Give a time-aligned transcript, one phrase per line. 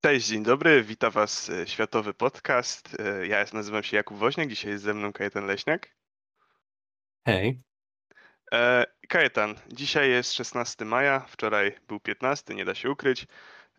[0.00, 2.96] Cześć, dzień dobry, witam Was e, Światowy Podcast.
[3.00, 5.96] E, Ja nazywam się Jakub Woźniak, dzisiaj jest ze mną Kajetan Leśniak.
[7.26, 7.60] Hej,
[8.52, 13.26] E, Kajetan, dzisiaj jest 16 maja, wczoraj był 15, nie da się ukryć.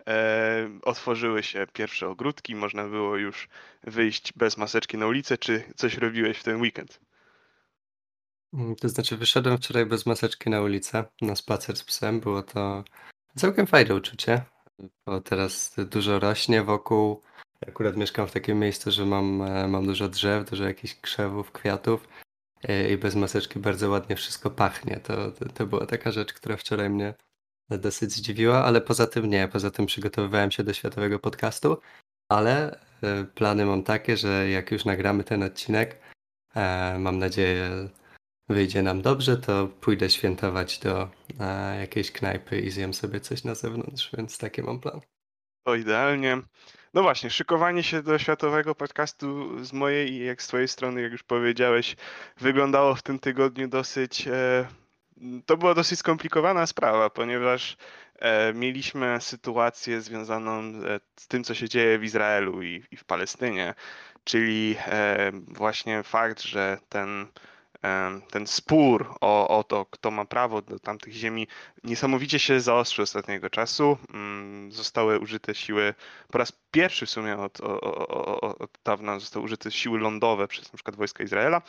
[0.07, 3.47] E, Otworzyły się pierwsze ogródki, można było już
[3.83, 5.38] wyjść bez maseczki na ulicę.
[5.38, 6.99] Czy coś robiłeś w ten weekend?
[8.54, 12.20] Mm, to znaczy wyszedłem wczoraj bez maseczki na ulicę, na spacer z psem.
[12.20, 12.83] Było to
[13.36, 14.41] całkiem fajne uczucie,
[15.05, 17.21] bo teraz dużo rośnie wokół.
[17.67, 22.07] Akurat mieszkam w takim miejscu, że mam, e, mam dużo drzew, dużo jakichś krzewów, kwiatów
[22.63, 24.99] e, i bez maseczki bardzo ładnie wszystko pachnie.
[25.03, 27.13] To, to, to była taka rzecz, która wczoraj mnie
[27.69, 29.47] dosyć zdziwiła, ale poza tym nie.
[29.47, 31.77] Poza tym przygotowywałem się do światowego podcastu,
[32.30, 35.97] ale e, plany mam takie, że jak już nagramy ten odcinek,
[36.99, 37.89] mam nadzieję
[38.49, 43.55] wyjdzie nam dobrze, to pójdę świętować do e, jakiejś knajpy i zjem sobie coś na
[43.55, 45.02] zewnątrz, więc taki mam plan.
[45.64, 46.42] To idealnie.
[46.94, 51.11] No właśnie, szykowanie się do światowego podcastu z mojej i jak z twojej strony, jak
[51.11, 51.95] już powiedziałeś,
[52.38, 54.27] wyglądało w tym tygodniu dosyć.
[54.27, 54.67] E,
[55.45, 57.77] to była dosyć skomplikowana sprawa, ponieważ
[58.20, 63.05] e, mieliśmy sytuację związaną e, z tym, co się dzieje w Izraelu i, i w
[63.05, 63.73] Palestynie,
[64.23, 67.27] czyli e, właśnie fakt, że ten
[68.31, 71.47] ten spór o, o to, kto ma prawo do tamtych ziemi,
[71.83, 73.97] niesamowicie się zaostrzy ostatniego czasu.
[74.13, 75.94] Mm, Zostały użyte siły,
[76.31, 79.99] po raz pierwszy w sumie od, o- o- o- o- od dawna zostały użyte siły
[79.99, 81.61] lądowe przez przykład wojska Izraela.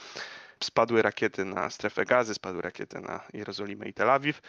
[0.65, 4.41] Spadły rakiety na strefę gazy, spadły rakiety na Jerozolimę i Tel Awiw.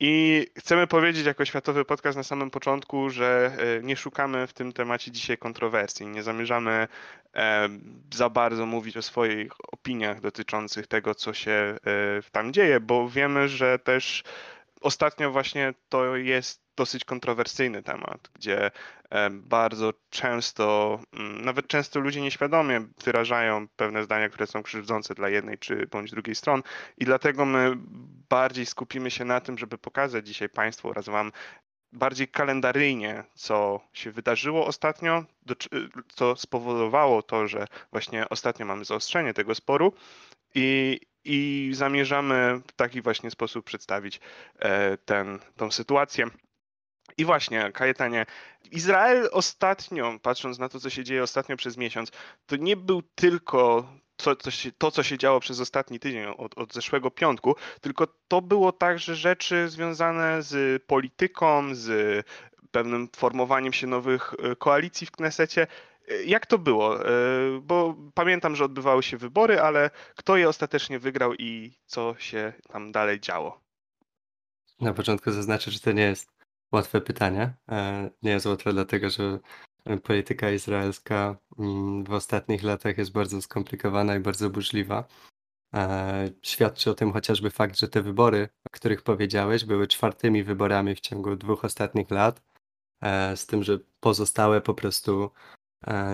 [0.00, 4.72] I chcemy powiedzieć jako światowy podcast na samym początku, że e, nie szukamy w tym
[4.72, 6.06] temacie dzisiaj kontrowersji.
[6.06, 6.88] Nie zamierzamy
[7.34, 7.68] e,
[8.14, 11.76] za bardzo mówić o swoich opiniach dotyczących tego, co się e,
[12.32, 14.22] tam dzieje, bo wiemy, że też
[14.86, 18.70] ostatnio właśnie to jest dosyć kontrowersyjny temat, gdzie
[19.10, 25.28] e, bardzo często, mm, nawet często ludzie nieświadomie wyrażają pewne zdania, które są krzywdzące dla
[25.28, 26.62] jednej czy bądź drugiej strony.
[26.98, 27.74] I dlatego my
[28.28, 31.32] bardziej skupimy się na tym, żeby pokazać dzisiaj Państwu oraz Wam
[31.92, 35.24] bardziej kalendaryjnie, co się wydarzyło ostatnio,
[36.08, 39.92] co spowodowało to, że właśnie ostatnio mamy zaostrzenie tego sporu
[40.54, 44.20] i, i zamierzamy w taki właśnie sposób przedstawić
[44.58, 46.26] e, ten, tą sytuację.
[47.18, 48.26] I właśnie, Kajetanie,
[48.70, 52.10] Izrael ostatnio, patrząc na to, co się dzieje ostatnio przez miesiąc,
[52.46, 56.58] to nie był tylko to, co się, to, co się działo przez ostatni tydzień, od,
[56.58, 62.26] od zeszłego piątku, tylko to było także rzeczy związane z polityką, z
[62.70, 65.66] pewnym formowaniem się nowych e, koalicji w Knesecie.
[66.26, 67.08] Jak to było?
[67.08, 67.10] E,
[67.62, 72.92] Bo pamiętam, że odbywały się wybory, ale kto je ostatecznie wygrał i co się tam
[72.92, 73.60] dalej działo?
[74.80, 76.32] Na początku zaznaczę, że to nie jest
[76.72, 77.54] łatwe pytanie.
[77.68, 79.38] E, Nie jest łatwe dlatego, że
[80.02, 85.04] polityka izraelska mm, w ostatnich latach jest bardzo skomplikowana i bardzo burzliwa.
[85.74, 90.94] E, Świadczy o tym chociażby fakt, że te wybory, o których powiedziałeś, były czwartymi wyborami
[90.94, 92.42] w ciągu dwóch ostatnich lat,
[93.34, 95.30] z tym, że pozostałe po prostu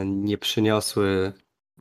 [0.05, 1.33] nie przyniosły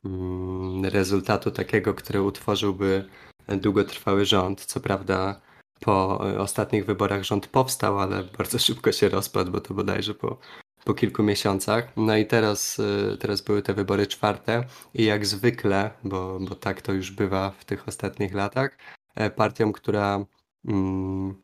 [0.04, 3.08] mm, rezultatu takiego, który utworzyłby
[3.48, 4.64] długotrwały rząd.
[4.64, 5.40] Co prawda,
[5.80, 10.38] po e, ostatnich wyborach rząd powstał, ale bardzo szybko się rozpadł, bo to bodajże po,
[10.84, 11.92] po kilku miesiącach.
[11.96, 14.64] No i teraz, e, teraz były te wybory czwarte
[14.94, 18.78] i jak zwykle, bo, bo tak to już bywa w tych ostatnich latach,
[19.14, 20.24] e, partią, która
[20.68, 21.42] mm,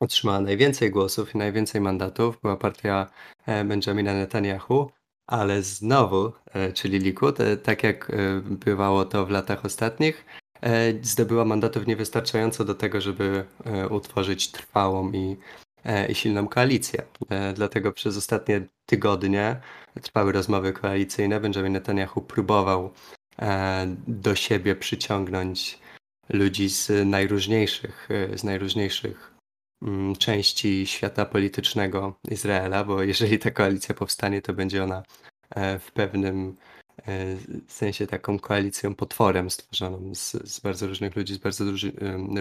[0.00, 3.10] otrzymała najwięcej głosów i najwięcej mandatów, była partia
[3.46, 4.90] e, Benjamina Netanyahu,
[5.28, 10.24] ale znowu, e, czyli Likud, tak jak e, bywało to w latach ostatnich,
[10.60, 13.44] e, zdobyła mandatów niewystarczająco do tego, żeby
[13.90, 15.36] utworzyć trwałą i,
[16.08, 17.02] i silną koalicję.
[17.54, 19.60] Dlatego przez ostatnie tygodnie
[20.02, 21.40] trwały rozmowy koalicyjne.
[21.40, 22.92] Benjamin Netanyahu próbował
[24.06, 25.78] do siebie przyciągnąć
[26.28, 29.37] ludzi z najróżniejszych, z najróżniejszych
[30.18, 35.02] części świata politycznego Izraela, bo jeżeli ta koalicja powstanie, to będzie ona
[35.50, 36.56] e, w pewnym
[37.08, 37.36] e,
[37.68, 41.64] sensie taką koalicją potworem stworzoną z, z bardzo różnych ludzi, z bardzo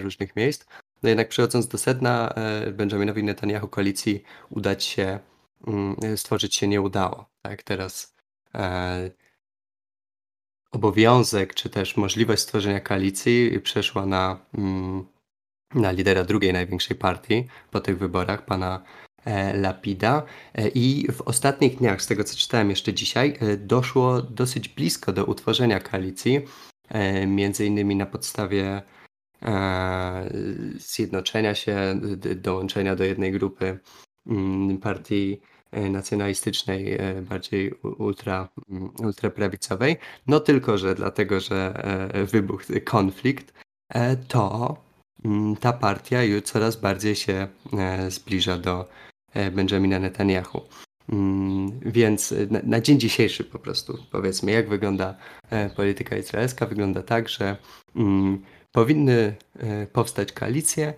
[0.01, 0.65] różnych miejsc.
[1.03, 5.19] No jednak przechodząc do sedna, e, Benjaminowi Netanyahu koalicji udać się,
[5.67, 7.29] mm, stworzyć się nie udało.
[7.41, 8.15] Tak, teraz
[8.55, 9.11] e,
[10.71, 15.05] obowiązek, czy też możliwość stworzenia koalicji przeszła na, mm,
[15.75, 18.83] na lidera drugiej największej partii po tych wyborach, pana
[19.25, 20.23] e, Lapida.
[20.55, 25.13] E, I w ostatnich dniach, z tego co czytałem jeszcze dzisiaj, e, doszło dosyć blisko
[25.13, 26.41] do utworzenia koalicji,
[27.27, 28.81] między innymi na podstawie
[30.77, 31.99] zjednoczenia się,
[32.35, 33.79] dołączenia do jednej grupy
[34.27, 35.41] mm, partii
[35.71, 39.97] nacjonalistycznej, bardziej ultra, mm, ultraprawicowej.
[40.27, 41.83] No tylko, że dlatego, że
[42.31, 43.53] wybuchł konflikt,
[44.27, 44.77] to
[45.59, 47.47] ta partia już coraz bardziej się
[48.09, 48.89] zbliża do
[49.51, 50.61] Benjamina Netanyahu.
[51.09, 52.33] Mm, więc
[52.63, 55.17] na, dzień dzisiejszy po prostu powiedzmy, jak wygląda
[55.75, 57.57] polityka izraelska, wygląda tak, że
[57.95, 58.41] mm,
[58.71, 59.35] powinny
[59.93, 60.93] powstać koalicje,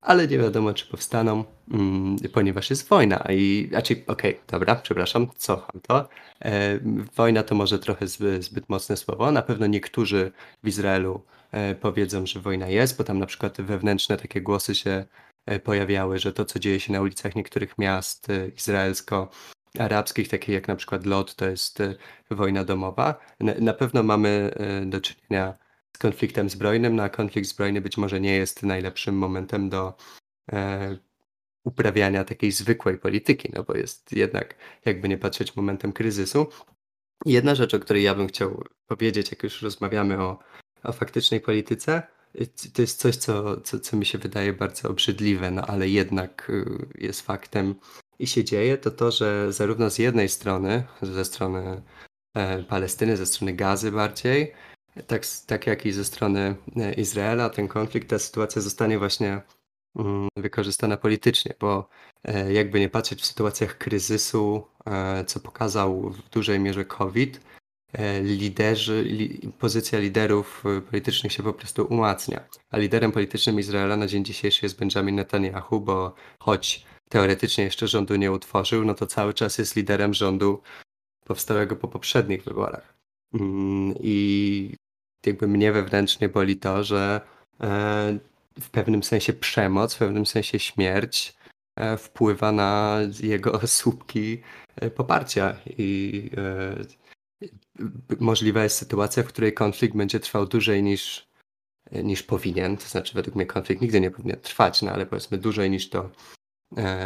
[0.00, 3.24] ale nie wiadomo, czy powstaną, mm, ponieważ jest wojna.
[3.30, 6.08] I raczej, okej, okay, dobra, przepraszam, cofam to.
[6.44, 6.78] E,
[7.16, 9.32] wojna to może trochę zbyt, mocne słowo.
[9.32, 10.32] Na pewno niektórzy
[10.62, 11.37] w Izraelu e,
[11.80, 15.04] powiedzą, że wojna jest, bo tam na przykład wewnętrzne takie głosy się
[15.46, 20.68] e, pojawiały, że to, co dzieje się na ulicach niektórych miast e, izraelsko-arabskich, takich jak
[20.68, 21.94] na przykład Lot, to jest e,
[22.30, 23.20] wojna domowa.
[23.40, 25.58] Na, pewno mamy e, do czynienia
[25.96, 29.96] z konfliktem zbrojnym, no a konflikt zbrojny być może nie jest najlepszym momentem do
[30.52, 30.96] e,
[31.64, 34.54] uprawiania takiej zwykłej polityki, no bo jest jednak,
[34.84, 36.46] jakby nie patrzeć, momentem kryzysu.
[37.26, 40.38] Jedna rzecz, o której ja bym chciał powiedzieć, jak już rozmawiamy o,
[40.84, 42.02] o faktycznej polityce,
[42.74, 46.86] to jest coś, co, co, co mi się wydaje bardzo obrzydliwe, no ale jednak y,
[46.98, 47.74] jest faktem
[48.18, 51.82] i się dzieje, to to, że zarówno z jednej strony, ze strony
[52.34, 54.52] e, Palestyny, ze strony Gazy bardziej,
[55.06, 59.42] tak, tak jak i ze strony e, Izraela, ten konflikt, ta sytuacja zostanie właśnie
[59.96, 61.88] mm, wykorzystana politycznie, bo
[62.24, 64.66] e, jakby nie patrzeć w sytuacjach kryzysu,
[65.26, 67.40] co pokazał w dużej mierze COVID,
[68.22, 72.40] liderzy, li, pozycja liderów politycznych się po prostu umacnia.
[72.70, 78.16] A liderem politycznym Izraela na dzień dzisiejszy jest Benjamin Netanyahu, bo choć teoretycznie jeszcze rządu
[78.16, 80.62] nie utworzył, no to cały czas jest liderem rządu
[81.24, 82.94] powstałego po poprzednich wyborach.
[83.34, 84.76] Mm, I
[85.26, 87.20] jakby mnie wewnętrznie boli to, że
[87.60, 88.18] e,
[88.60, 91.36] w pewnym sensie przemoc, w pewnym sensie śmierć
[91.76, 94.42] e, wpływa na jego słupki
[94.76, 96.30] e, poparcia i
[98.20, 101.28] możliwa jest sytuacja, w której konflikt będzie trwał dłużej niż,
[101.92, 102.76] niż powinien.
[102.76, 106.10] To znaczy, według mnie konflikt nigdy nie powinien trwać, no ale powiedzmy dłużej niż to,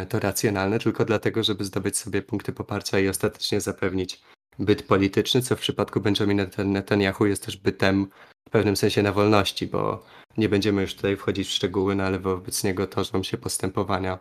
[0.09, 4.21] to racjonalne, tylko dlatego, żeby zdobyć sobie punkty poparcia i ostatecznie zapewnić
[4.59, 8.07] byt polityczny, co w przypadku Benjamina Netanyahu jest też bytem
[8.47, 10.05] w pewnym sensie na wolności, bo
[10.37, 14.19] nie będziemy już tutaj wchodzić w szczegóły, no ale wobec niego toczą się postępowania,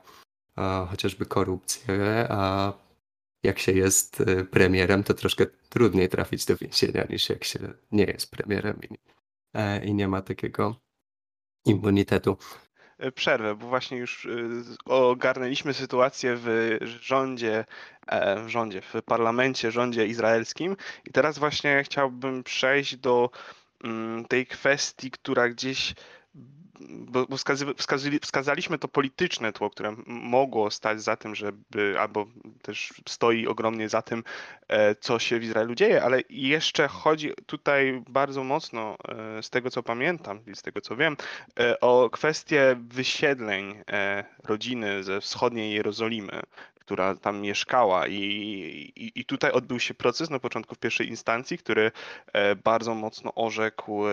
[0.57, 2.73] a, chociażby korupcję, a
[3.43, 7.59] jak się jest y, premierem, to troszkę trudniej trafić do więzienia niż jak się
[7.93, 8.99] nie jest premierem i,
[9.55, 10.77] e, i nie ma takiego
[11.65, 12.37] immunitetu.
[12.99, 17.65] E, przerwę, bo właśnie już y, ogarnęliśmy sytuację w rządzie,
[18.07, 23.31] e, w rządzie, w parlamencie, rządzie izraelskim i teraz właśnie chciałbym przejść do
[23.85, 25.95] mm, tej kwestii, która gdzieś
[26.89, 27.37] bo, bo
[28.23, 32.27] wskazaliśmy to polityczne tło, które mogło stać za tym, żeby, albo
[32.63, 34.25] też stoi ogromnie za tym,
[34.69, 38.97] e, co się w Izraelu dzieje, ale jeszcze chodzi tutaj bardzo mocno,
[39.39, 41.17] e, z tego co pamiętam i z tego co wiem,
[41.61, 43.83] e, o kwestię wysiedleń
[44.45, 46.41] rodziny ze wschodniej Jerozolimy,
[46.81, 48.15] która tam mieszkała i,
[48.97, 51.93] i, i tutaj odbył się proces na początku w pierwszej instancji, który
[52.65, 54.05] bardzo mocno orzekł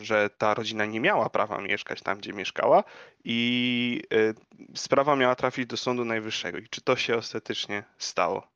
[0.00, 2.84] że ta rodzina nie miała prawa mieszkać tam, gdzie mieszkała
[3.24, 4.34] i y,
[4.74, 6.58] sprawa miała trafić do Sądu Najwyższego.
[6.58, 8.48] I czy to się ostatecznie stało?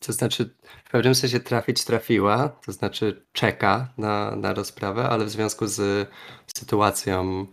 [0.00, 5.30] To znaczy, w pewnym sensie trafić trafiła, to znaczy czeka na, na rozprawę, ale w
[5.30, 6.08] związku z
[6.56, 7.46] sytuacją,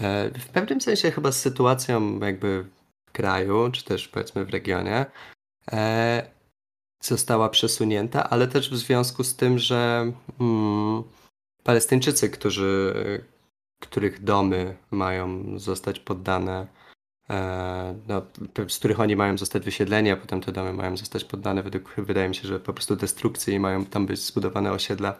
[0.00, 2.66] e, w pewnym sensie chyba z sytuacją jakby
[3.08, 5.06] w kraju, czy też powiedzmy w regionie,
[5.72, 6.30] e,
[7.02, 11.02] została przesunięta, ale też w związku z tym, że mm,
[11.64, 12.94] Palestyńczycy, którzy,
[13.80, 16.66] których domy mają zostać poddane,
[17.30, 18.22] e, no,
[18.68, 22.28] z których oni mają zostać wysiedleni, a potem te domy mają zostać poddane według, wydaje
[22.28, 25.18] mi się, że po prostu destrukcji i mają tam być zbudowane osiedla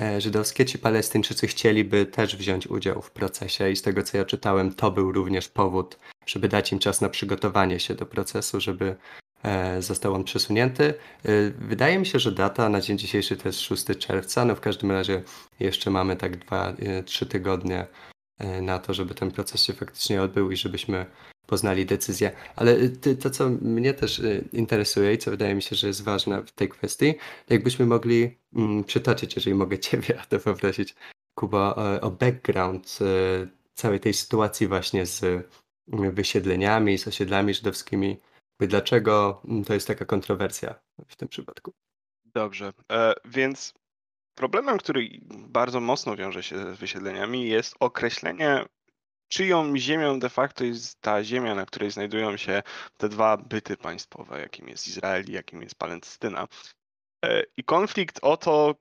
[0.00, 0.66] e, żydowskie.
[0.66, 4.90] Ci Palestyńczycy chcieliby też wziąć udział w procesie i z tego co ja czytałem, to
[4.90, 8.96] był również powód, żeby dać im czas na przygotowanie się do procesu, żeby
[9.78, 10.94] został on przesunięty.
[11.24, 14.44] E, wydaje mi się, że data na dzień dzisiejszy to jest 6 czerwca.
[14.44, 15.22] No w każdym razie
[15.60, 17.86] jeszcze mamy tak 2-3 e, tygodnie
[18.62, 21.06] na to, żeby ten proces się faktycznie odbył i żebyśmy
[21.46, 22.32] poznali decyzję.
[22.56, 22.88] Ale
[23.22, 26.68] to, co mnie też interesuje i co wydaje mi się, że jest ważne w tej
[26.68, 27.14] kwestii,
[27.50, 30.94] jakbyśmy mogli mm, przytoczyć, jeżeli mogę Ciebie to poprosić,
[31.34, 32.98] Kuba, o background
[33.74, 35.24] całej tej sytuacji właśnie z
[35.92, 38.16] mm, wysiedleniami, z osiedlami żydowskimi
[38.68, 40.74] Dlaczego mm, to jest taka kontrowersja
[41.08, 41.72] w tym przypadku?
[42.24, 43.74] Dobrze, e, więc
[44.34, 45.08] problemem, który
[45.48, 48.64] bardzo mocno wiąże się z wysiedleniami, jest określenie
[49.30, 52.62] czyją ziemią de facto jest ta ziemia, na której znajdują się
[52.96, 56.48] te dwa byty państwowe, jakim jest Izrael i jakim jest Palestyna.
[57.24, 58.74] E, I konflikt o to,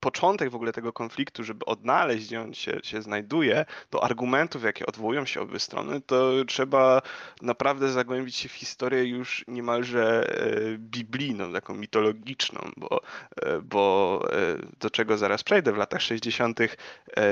[0.00, 4.86] początek w ogóle tego konfliktu, żeby odnaleźć, gdzie on się, się znajduje, do argumentów, jakie
[4.86, 7.02] odwołują się obie strony, to trzeba
[7.42, 13.00] naprawdę zagłębić się w historię już niemalże e, biblijną, taką mitologiczną, bo,
[13.42, 16.58] e, bo e, do czego zaraz przejdę, w latach 60.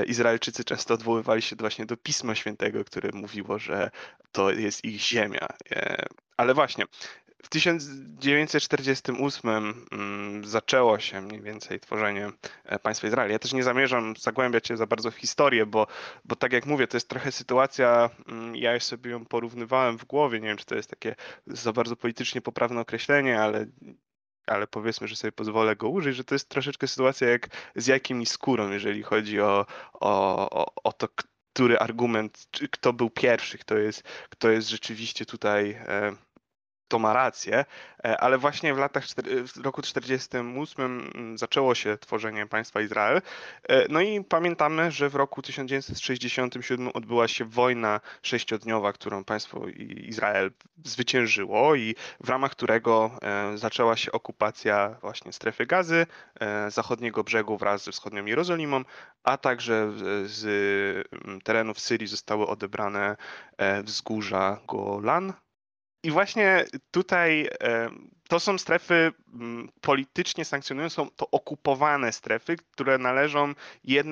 [0.07, 3.91] Izraelczycy często odwoływali się właśnie do Pisma Świętego, które mówiło, że
[4.31, 5.47] to jest ich ziemia.
[6.37, 6.85] Ale właśnie,
[7.47, 12.31] w 1948 mm, zaczęło się mniej więcej tworzenie
[12.65, 13.31] e, państwa Izrael.
[13.31, 15.87] Ja też nie zamierzam zagłębiać się za bardzo w historię, bo,
[16.25, 20.39] bo tak jak mówię, to jest trochę sytuacja, mm, ja sobie ją porównywałem w głowie,
[20.39, 21.15] nie wiem, czy to jest takie
[21.47, 23.65] za bardzo politycznie poprawne określenie, ale
[24.47, 28.21] ale powiedzmy, że sobie pozwolę go użyć, że to jest troszeczkę sytuacja jak z jajkiem
[28.21, 31.07] i skórą, jeżeli chodzi o, o, o, o to,
[31.53, 36.26] który argument, kto był pierwszy, kto jest, kto jest rzeczywiście tutaj e,
[36.87, 37.65] to ma rację,
[38.05, 39.03] e, ale właśnie w latach
[39.55, 43.21] w roku 48 mm, zaczęło się tworzenie państwa Izrael.
[43.69, 49.67] E, no i pamiętamy, że w roku 1967 odbyła się wojna sześciodniowa, którą państwo
[50.07, 50.51] Izrael
[50.83, 56.05] zwyciężyło i w ramach którego e, zaczęła się okupacja właśnie strefy gazy,
[56.67, 58.83] zachodniego brzegu wraz ze wschodnią Jerozolimą,
[59.23, 59.91] a także
[60.25, 60.45] z
[61.25, 63.15] mm, terenów Syrii zostały odebrane
[63.83, 65.33] wzgórza Golan,
[66.03, 67.49] i właśnie tutaj
[68.27, 73.53] to są strefy mm, politycznie sankcjonujące, są to okupowane strefy, które należą,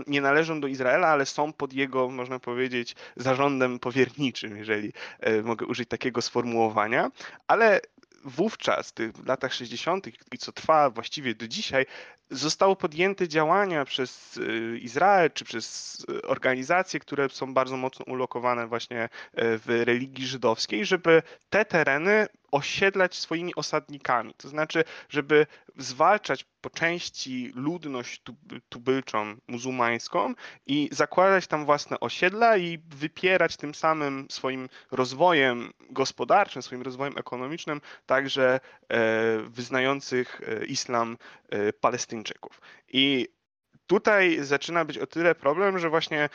[0.08, 5.66] nie należą do Izraela, ale są pod jego, można powiedzieć, zarządem powierniczym, jeżeli e, mogę
[5.66, 7.12] użyć takiego sformułowania.
[7.48, 7.82] Ale
[8.26, 10.08] wówczas, w latach 60.
[10.34, 11.86] i co trwa właściwie do dzisiaj,
[12.30, 18.68] zostało podjęte działania przez y, Izrael czy przez y, organizacje, które są bardzo mocno ulokowane
[18.68, 24.34] właśnie e, w religii żydowskiej, żeby te tereny osiedlać swoimi osadnikami.
[24.34, 25.48] To znaczy, żeby
[25.78, 28.22] zwalczać po części ludność
[28.70, 30.34] tubylczą muzułmańską
[30.66, 37.82] i zakładać tam własne osiedla i wypierać tym samym swoim rozwojem gospodarczym, swoim rozwojem ekonomicznym
[38.06, 38.60] także
[38.90, 39.00] e,
[39.50, 41.18] wyznających e, islam
[41.82, 42.62] Palestyńczyków.
[42.88, 43.28] I
[43.88, 46.30] tutaj zaczyna być o tyle problem, że właśnie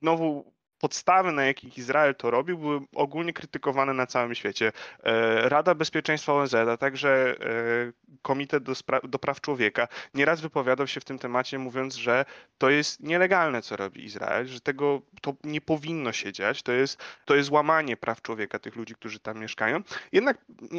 [0.00, 4.72] znowu podstawy, na jakich Izrael to robił, były ogólnie krytykowane na całym świecie.
[5.02, 8.72] E, Rada Bezpieczeństwa ONZ, a także e, Komitet do,
[9.04, 12.24] do, Praw Człowieka nieraz wypowiadał się w tym temacie, mówiąc, że
[12.58, 17.02] to jest nielegalne, co robi Izrael, że tego to nie powinno się dziać, to jest,
[17.24, 19.82] to jest łamanie praw człowieka tych ludzi, którzy tam mieszkają.
[20.12, 20.38] Jednak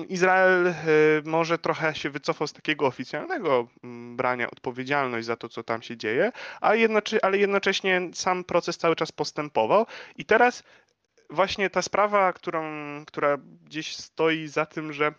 [0.10, 0.74] Izrael e,
[1.26, 3.68] może trochę się wycofał z takiego oficjalnego
[4.16, 6.32] brania odpowiedzialność za to, co tam się dzieje,
[6.72, 9.86] jednocze ale jednocześnie sam proces cały czas postępował
[10.18, 10.64] i teraz
[11.30, 12.64] właśnie ta sprawa, którą,
[13.06, 15.14] która gdzieś stoi za tym, że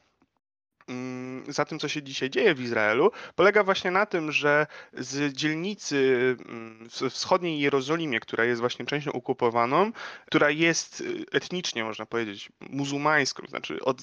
[0.88, 5.32] mm, za tym, co się dzisiaj dzieje w Izraelu, polega właśnie na tym, że z
[5.32, 9.92] dzielnicy mm, wschodniej Jerozolimie, która jest właśnie częścią okupowaną,
[10.26, 14.02] która jest y, etnicznie, można powiedzieć, muzułmańską, znaczy od,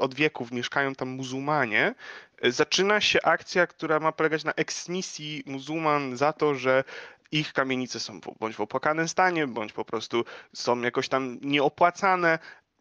[0.00, 1.94] od wieków mieszkają tam muzułmanie,
[2.42, 6.84] zaczyna się akcja, która ma polegać na eksmisji muzułman za to, że
[7.32, 12.38] ich kamienice są bądź w opłakanym stanie, bądź po prostu są jakoś tam nieopłacane.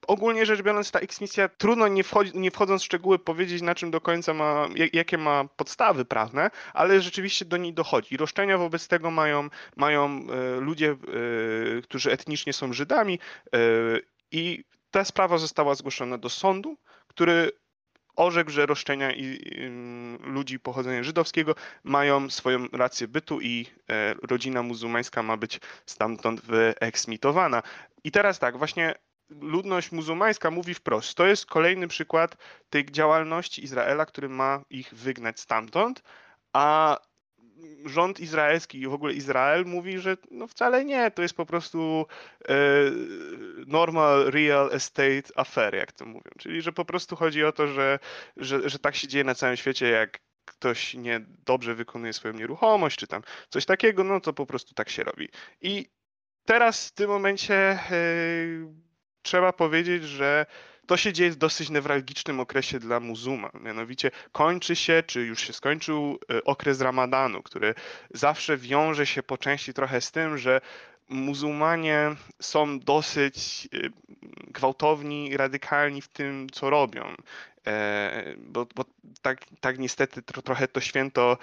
[0.07, 3.91] Ogólnie rzecz biorąc, ta eksmisja trudno nie, wchodzi, nie wchodząc w szczegóły powiedzieć, na czym
[3.91, 8.17] do końca ma, jakie ma podstawy prawne, ale rzeczywiście do niej dochodzi.
[8.17, 13.19] roszczenia wobec tego mają, mają e, ludzie, e, którzy etnicznie są Żydami
[13.53, 13.59] e,
[14.31, 16.77] i ta sprawa została zgłoszona do sądu,
[17.07, 17.51] który
[18.19, 19.69] orzekł, że roszczenia i, i,
[20.29, 27.63] ludzi pochodzenia żydowskiego mają swoją rację bytu i e, rodzina muzułmańska ma być stamtąd wyeksmitowana.
[28.03, 28.95] I teraz tak, właśnie
[29.29, 32.37] ludność muzułmańska mówi wprost, to jest kolejny przykład
[32.69, 36.03] tej działalności Izraela, który ma ich wygnać stamtąd,
[36.53, 36.97] a
[37.85, 42.05] rząd izraelski i w ogóle Izrael mówi, że no wcale nie, to jest po prostu
[42.49, 42.55] e,
[43.67, 46.31] normal real estate affair, jak to mówią.
[46.37, 47.99] Czyli, że po prostu chodzi o to, że,
[48.37, 52.99] że, że tak się dzieje na całym świecie, jak ktoś nie dobrze wykonuje swoją nieruchomość,
[52.99, 55.29] czy tam coś takiego, no to po prostu tak się robi.
[55.61, 55.89] I
[56.45, 57.79] teraz w tym momencie e,
[59.21, 60.45] trzeba powiedzieć, że
[60.89, 63.51] to się dzieje w dosyć newralgicznym okresie dla muzułman.
[63.61, 67.75] Mianowicie kończy się, czy już się skończył e, okres ramadanu, który
[68.13, 70.61] zawsze wiąże się po części trochę z tym, że
[71.09, 73.77] muzułmanie są dosyć e,
[74.47, 77.15] gwałtowni, radykalni w tym, co robią.
[77.67, 78.85] E, bo, bo
[79.21, 81.37] tak, tak niestety trochę to święto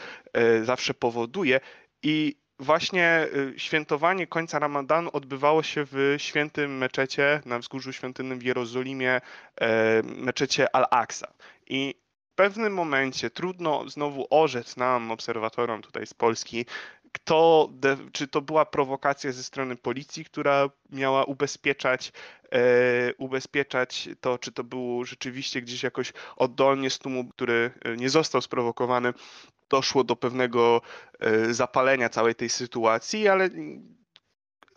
[0.63, 1.61] zawsze powoduje.
[2.03, 8.43] I właśnie y, świętowanie końca Ramadanu odbywało się w świętym meczecie na wzgórzu świątynnym w
[8.43, 9.21] Jerozolimie,
[9.61, 11.33] e, meczecie Al-Aqsa.
[11.67, 11.95] I
[12.33, 16.67] w pewnym momencie trudno znowu orzec nam, obserwatorom tutaj z Polski,
[17.17, 17.71] kto,
[18.13, 22.13] czy to była prowokacja ze strony policji, która miała ubezpieczać,
[22.53, 28.11] e, ubezpieczać to, czy to było rzeczywiście gdzieś jakoś oddolnie z tłumu, który e, nie
[28.11, 29.13] został sprowokowany,
[29.71, 30.81] doszło do pewnego
[31.21, 33.51] e, zapalenia całej tej sytuacji, ale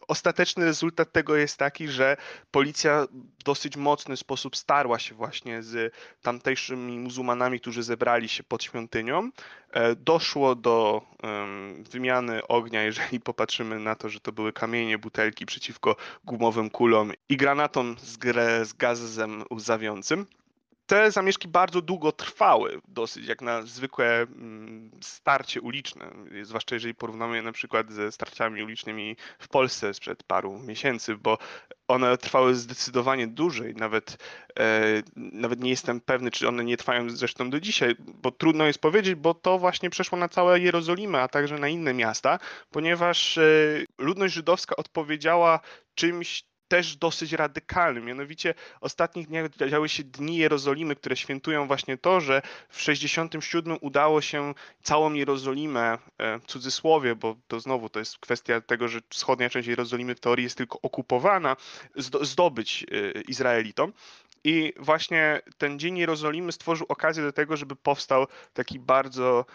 [0.09, 2.17] ostateczny rezultat tego jest taki, że
[2.51, 3.07] policja
[3.39, 9.29] w dosyć mocny sposób starła się właśnie z tamtejszymi muzułmanami, którzy zebrali się pod świątynią.
[9.71, 11.01] E, doszło do
[11.91, 17.37] wymiany ognia, jeżeli popatrzymy na to, że to były kamienie, butelki przeciwko gumowym kulom i
[17.37, 18.17] granatom z,
[18.67, 20.25] z gazem łzawiącym
[20.89, 26.11] te zamieszki bardzo długo trwały, dosyć jak na zwykłe mm, starcie uliczne,
[26.43, 31.37] zwłaszcza jeżeli porównamy je na przykład ze starciami ulicznymi w Polsce sprzed paru miesięcy, bo
[31.87, 34.17] one trwały zdecydowanie dłużej, nawet,
[34.59, 34.81] e,
[35.15, 39.15] nawet nie jestem pewny, czy one nie trwają zresztą do dzisiaj, bo trudno jest powiedzieć,
[39.15, 42.39] bo to właśnie przeszło na całe Jerozolimę, a także na inne miasta,
[42.71, 43.41] ponieważ e,
[43.97, 45.59] ludność żydowska odpowiedziała
[45.95, 48.01] czymś też dosyć radykalny.
[48.01, 53.77] Mianowicie w ostatnich dniach działy się Dni Jerozolimy, które świętują właśnie to, że w 67
[53.81, 58.99] udało się całą Jerozolimę, e, w cudzysłowie, bo to znowu to jest kwestia tego, że
[59.09, 61.55] wschodnia część Jerozolimy w teorii jest tylko okupowana,
[62.21, 63.93] zdobyć e, Izraelitom.
[64.43, 69.45] I właśnie ten Dzień Jerozolimy stworzył okazję do tego, żeby powstał taki bardzo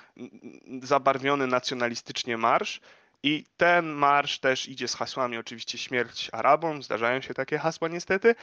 [0.83, 2.81] zabarwiony nacjonalistycznie marsz,
[3.25, 8.35] i ten marsz też idzie z hasłami oczywiście śmierć Arabom, zdarzają się takie hasła niestety.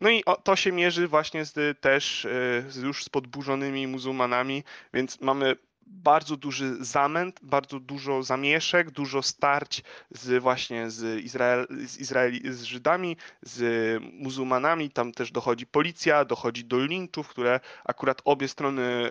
[0.00, 2.28] No i to się mierzy właśnie z, też e,
[2.68, 5.56] z już z podburzonymi muzułmanami, więc mamy
[5.86, 12.62] bardzo duży zamęt, bardzo dużo zamieszek, dużo starć z właśnie z, Izrael, z, Izraeli, z
[12.62, 14.90] Żydami, z muzułmanami.
[14.90, 19.10] Tam też dochodzi policja, dochodzi do linczów, które akurat obie strony, e,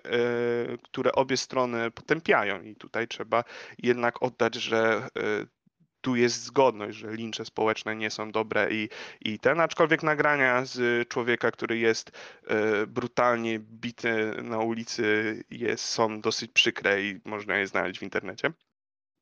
[0.84, 2.62] które obie strony potępiają.
[2.62, 3.43] I tutaj trzeba
[3.78, 5.59] jednak oddać, że e,
[6.02, 8.90] tu jest zgodność, że lincze społeczne nie są dobre i,
[9.22, 12.12] i ten, aczkolwiek nagrania z człowieka, który jest
[12.48, 18.52] e, brutalnie bity na ulicy jest, są dosyć przykre i można je znaleźć w internecie.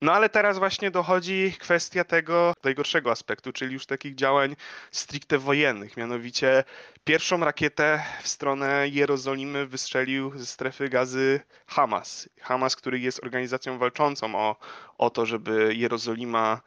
[0.01, 4.55] No ale teraz właśnie dochodzi kwestia tego najgorszego aspektu, czyli już takich działań
[4.91, 5.97] stricte wojennych.
[5.97, 6.63] Mianowicie
[7.03, 12.29] pierwszą rakietę w stronę Jerozolimy wystrzelił ze strefy gazy Hamas.
[12.41, 14.55] Hamas, który jest organizacją walczącą o,
[14.97, 16.61] o to, żeby Jerozolima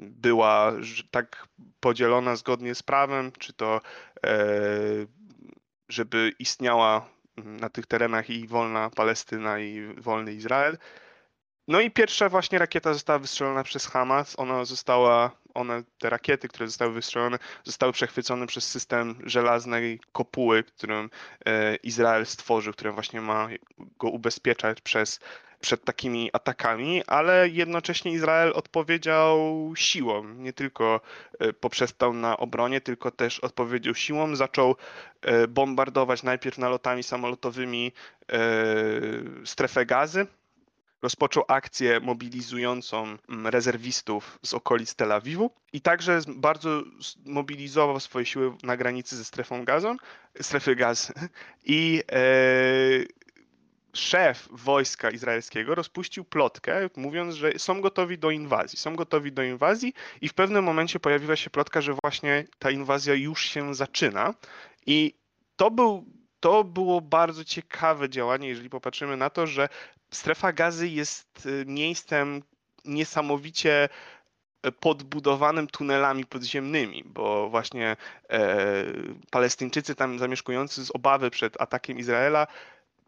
[0.00, 0.72] była
[1.10, 1.48] tak
[1.80, 3.80] podzielona zgodnie z prawem, czy to
[4.26, 4.38] e,
[5.88, 10.78] żeby istniała na tych terenach i wolna Palestyna i wolny Izrael,
[11.68, 14.38] no i pierwsza właśnie rakieta została wystrzelona przez Hamas.
[14.38, 21.10] Ona została, one, te rakiety, które zostały wystrzelone, zostały przechwycone przez system żelaznej kopuły, którym
[21.46, 23.48] e, Izrael stworzył, który właśnie ma
[23.98, 25.20] go ubezpieczać przez,
[25.60, 29.38] przed takimi atakami, ale jednocześnie Izrael odpowiedział
[29.76, 30.24] siłą.
[30.24, 31.00] Nie tylko
[31.38, 34.36] e, poprzestał na obronie, tylko też odpowiedział siłą.
[34.36, 34.76] Zaczął
[35.22, 37.92] e, bombardować najpierw nalotami samolotowymi
[39.44, 40.26] strefę gazy
[41.02, 46.82] rozpoczął akcję mobilizującą mm, rezerwistów z okolic Tel Awiwu i także bardzo
[47.24, 49.96] mobilizował swoje siły na granicy ze strefą gazą,
[50.40, 51.12] strefy gazy
[51.64, 52.18] i e,
[53.92, 58.78] szef wojska izraelskiego rozpuścił plotkę, mówiąc, że są gotowi do inwazji.
[58.78, 63.14] Są gotowi do inwazji i w pewnym momencie pojawiła się plotka, że właśnie ta inwazja
[63.14, 64.34] już się zaczyna
[64.86, 65.14] i
[65.56, 66.04] to był
[66.40, 69.68] to było bardzo ciekawe działanie, jeżeli popatrzymy na to, że
[70.10, 72.42] strefa gazy jest y, miejscem
[72.84, 73.88] niesamowicie
[74.62, 77.96] e, podbudowanym tunelami podziemnymi, bo właśnie
[78.30, 78.56] e,
[79.30, 82.46] Palestyńczycy tam zamieszkujący z obawy przed atakiem Izraela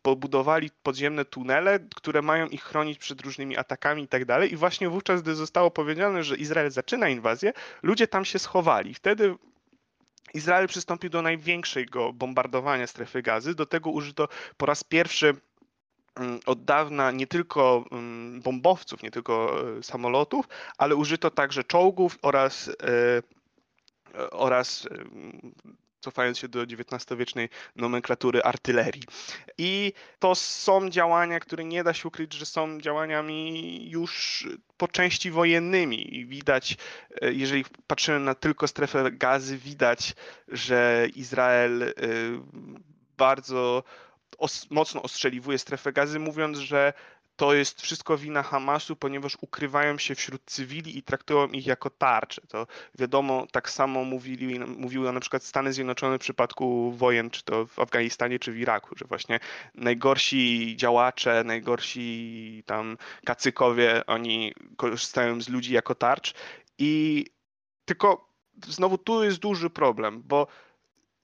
[0.03, 4.53] pobudowali podziemne tunele, które mają ich chronić przed różnymi atakami i tak dalej.
[4.53, 8.95] I właśnie wówczas, gdy zostało powiedziane, że Izrael zaczyna inwazję, ludzie tam się schowali.
[8.95, 9.35] Wtedy
[10.35, 13.55] Izrael przystąpił do największego bombardowania strefy gazy.
[13.55, 15.35] Do tego użyto po raz pierwszy
[16.47, 22.69] od dawna nie tylko mm, bombowców, nie tylko e, samolotów, ale użyto także czołgów oraz,
[22.69, 25.05] e, oraz e,
[26.01, 29.03] cofając się do XIX-wiecznej nomenklatury artylerii.
[29.59, 34.47] I to są działania, które nie da się ukryć, że są działaniami już
[34.77, 36.17] po części wojennymi.
[36.17, 36.77] I widać,
[37.23, 40.15] jeżeli patrzymy na tylko strefę gazy, widać,
[40.49, 41.95] że Izrael
[43.17, 43.83] bardzo
[44.41, 46.93] os mocno ostrzeliwuje strefę gazy, mówiąc, że
[47.37, 52.43] to jest wszystko wina Hamasu, ponieważ ukrywają się wśród cywili i traktują ich jako tarcze.
[52.49, 52.67] To
[52.99, 57.79] wiadomo, tak samo mówili, mówiły na przykład Stany Zjednoczone w przypadku wojen, czy to w
[57.79, 59.41] Afganistanie, czy w Iraku, że właśnie
[59.75, 66.35] najgorsi działacze, najgorsi tam kacykowie, oni korzystają z ludzi jako tarcz
[66.79, 67.25] i
[67.85, 68.31] tylko
[68.67, 70.47] znowu tu jest duży problem, bo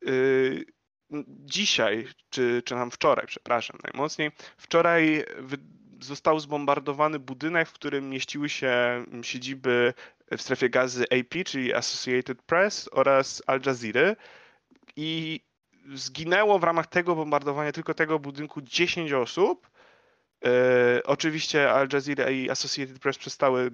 [0.03, 0.76] yy,
[1.29, 5.25] dzisiaj, czy, czy nam wczoraj, przepraszam najmocniej, wczoraj
[6.01, 9.95] został zbombardowany budynek, w którym mieściły się siedziby
[10.37, 14.17] w strefie gazy AP, czyli Associated Press oraz Al Jazeera
[14.97, 15.41] i
[15.95, 19.71] zginęło w ramach tego bombardowania tylko tego budynku 10 osób.
[20.45, 23.71] E, oczywiście Al Jazeera i Associated Press przestały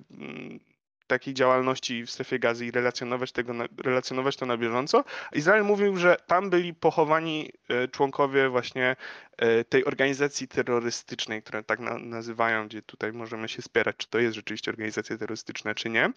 [1.13, 3.53] takiej działalności w strefie gazy i relacjonować, tego,
[3.85, 5.05] relacjonować to na bieżąco.
[5.33, 8.97] Izrael mówił, że tam byli pochowani e, członkowie właśnie
[9.37, 14.35] e, tej organizacji terrorystycznej, które tak nazywają, gdzie tutaj możemy się spierać, czy to jest
[14.35, 16.13] rzeczywiście organizacja terrorystyczna, czy nie.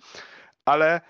[0.66, 1.02] Ale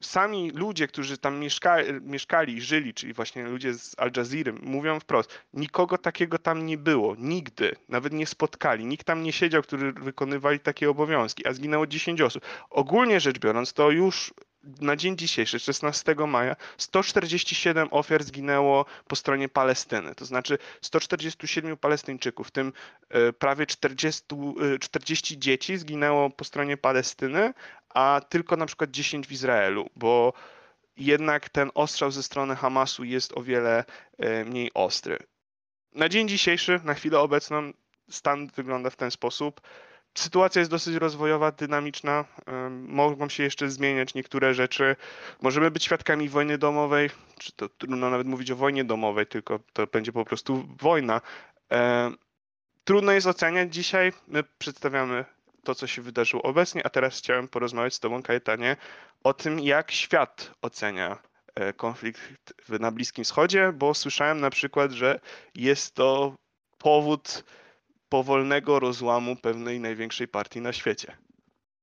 [0.00, 5.38] sami ludzie, którzy tam mieszkali, mieszkali, żyli, czyli właśnie ludzie z Al Jazeera, mówią wprost,
[5.52, 10.60] nikogo takiego tam nie było, nigdy, nawet nie spotkali, nikt tam nie siedział, który wykonywali
[10.60, 12.44] takie obowiązki, a zginęło 10 osób.
[12.70, 19.48] Ogólnie rzecz biorąc, to już na dzień dzisiejszy, 16 maja, 147 ofiar zginęło po stronie
[19.48, 20.14] Palestyny.
[20.14, 22.72] To znaczy 147 Palestyńczyków, w tym
[23.08, 24.22] e, prawie 40,
[24.80, 27.54] 40 e, dzieci zginęło po stronie Palestyny,
[27.88, 30.32] a tylko na przykład 10 w Izraelu, bo
[30.96, 33.84] jednak ten ostrzał ze strony Hamasu jest o wiele
[34.18, 35.18] e, mniej ostry.
[35.94, 37.72] Na dzień dzisiejszy, na chwilę obecną,
[38.10, 39.60] stan wygląda w ten sposób.
[40.18, 42.24] Sytuacja jest dosyć rozwojowa, dynamiczna.
[42.70, 44.96] Mogą się jeszcze zmieniać niektóre rzeczy.
[45.42, 49.86] Możemy być świadkami wojny domowej, czy to trudno nawet mówić o wojnie domowej, tylko to
[49.86, 51.20] będzie po prostu wojna.
[52.84, 54.12] Trudno jest oceniać dzisiaj.
[54.28, 55.24] My przedstawiamy
[55.64, 58.76] to, co się wydarzyło obecnie, a teraz chciałem porozmawiać z Tobą, Kajetanie,
[59.24, 61.18] o tym, jak świat ocenia
[61.54, 62.20] e, konflikt
[62.68, 65.20] na Bliskim Wschodzie, bo słyszałem na przykład, że
[65.54, 66.34] jest to
[66.78, 67.44] powód
[68.10, 71.16] powolnego rozłamu pewnej największej partii na świecie.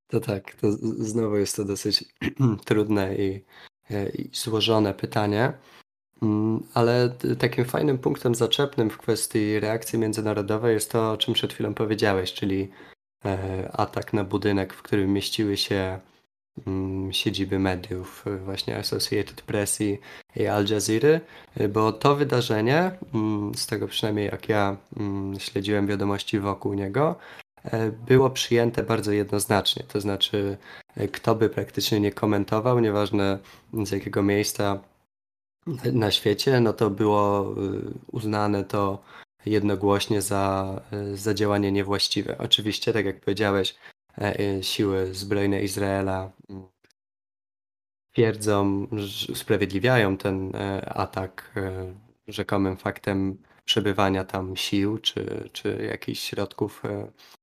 [0.07, 2.03] To tak, to znowu jest to dosyć
[2.65, 3.43] trudne i,
[3.89, 5.53] e, i złożone pytanie.
[6.21, 7.09] Mm, ale
[7.39, 12.33] takim fajnym punktem zaczepnym w kwestii reakcji międzynarodowej jest to, o czym przed chwilą powiedziałeś,
[12.33, 12.69] czyli
[13.25, 15.99] e, atak na budynek, w którym mieściły się
[17.11, 19.99] siedziby mediów, y, właśnie Associated Press i,
[20.35, 21.19] i Al Jazeera,
[21.61, 27.15] y, bo to wydarzenie, mm, z tego przynajmniej jak ja mm, śledziłem wiadomości wokół niego,
[27.63, 29.83] e, było przyjęte bardzo jednoznacznie.
[29.83, 30.57] To znaczy,
[31.11, 33.39] kto by praktycznie nie komentował, nieważne
[33.73, 34.79] z jakiego miejsca
[35.93, 39.03] na świecie, no to było y, uznane to
[39.45, 40.81] jednogłośnie za,
[41.13, 42.37] za działanie niewłaściwe.
[42.37, 43.75] Oczywiście, tak jak powiedziałeś,
[44.61, 46.67] siły zbrojne Izraela mm,
[48.11, 48.87] twierdzą,
[49.29, 51.53] usprawiedliwiają ten e, atak
[52.27, 56.83] rzekomym faktem przebywania tam sił czy, czy jakichś środków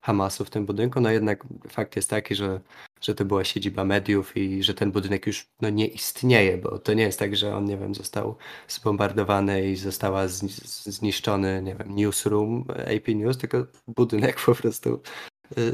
[0.01, 1.01] Hamasu w tym budynku.
[1.01, 2.61] No jednak fakt jest taki, że,
[3.01, 6.95] że to była siedziba mediów i że ten budynek już no, nie istnieje, bo to
[6.95, 8.37] nie jest tak, że on, nie wiem, został
[8.69, 12.65] zbombardowany i została zniszczony, nie wiem, newsroom
[12.97, 15.03] AP News, tylko budynek po prostu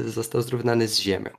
[0.05, 1.29] został zrównany z ziemią.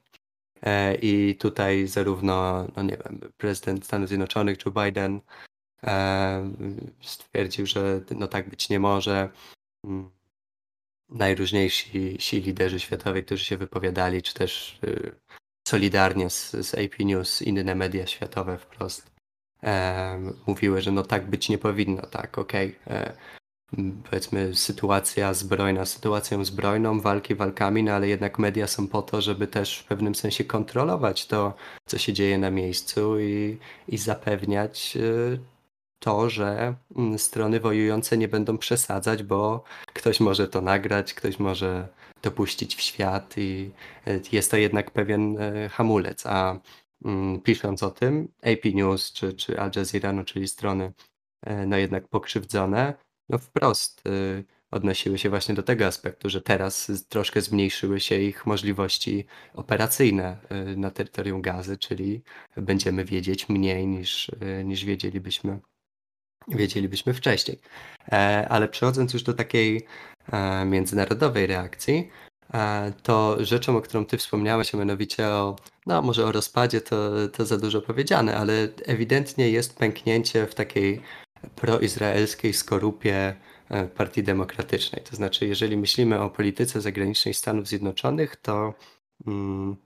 [0.63, 5.21] E, I tutaj zarówno, no nie wiem, prezydent Stanów Zjednoczonych Joe Biden
[5.83, 6.53] e,
[7.01, 9.29] stwierdził, że no tak być nie może.
[9.85, 10.11] Mm,
[11.09, 15.13] najróżniejsi ci liderzy światowi, którzy się wypowiadali, czy też y,
[15.69, 19.11] solidarnie z, z AP News, inne media światowe wprost
[19.63, 23.17] e, mówiły, że no tak być nie powinno, tak, okej, okay
[24.11, 29.47] powiedzmy sytuacja zbrojna sytuacją zbrojną, walki walkami, no ale jednak media są po to, żeby
[29.47, 31.55] też w pewnym sensie kontrolować to,
[31.87, 33.59] co się dzieje na miejscu i,
[33.89, 35.39] i zapewniać y,
[35.99, 41.89] to, że mm, strony wojujące nie będą przesadzać, bo ktoś może to nagrać, ktoś może
[42.21, 43.71] to puścić w świat i
[44.09, 46.27] y, jest to jednak pewien y, hamulec.
[46.27, 46.61] A
[47.05, 50.93] mm, pisząc o tym, AP News czy, czy Al Jazeera, no, czyli strony
[51.67, 52.95] no jednak pokrzywdzone,
[53.33, 58.47] no wprost y, odnosiły się właśnie do tego aspektu, że teraz troszkę zmniejszyły się ich
[58.47, 60.37] możliwości operacyjne
[60.73, 62.23] y, na terytorium gazy, czyli
[62.57, 65.61] będziemy wiedzieć mniej niż, y, niż wiedzielibyśmy,
[66.49, 67.59] wiedzielibyśmy wcześniej.
[68.13, 69.87] E, ale przechodząc już do takiej
[70.33, 72.11] e, międzynarodowej reakcji,
[72.55, 77.11] e, to rzeczą, o którą ty wspomniałeś, a mianowicie o, no może o rozpadzie, to,
[77.33, 81.03] to za dużo powiedziane, ale ewidentnie jest pęknięcie w takiej
[81.57, 83.35] proizraelskiej skorupie
[83.71, 85.03] e, Partii Demokratycznej.
[85.11, 88.75] To znaczy, jeżeli myślimy o polityce zagranicznej Stanów Zjednoczonych, to
[89.27, 89.77] mm,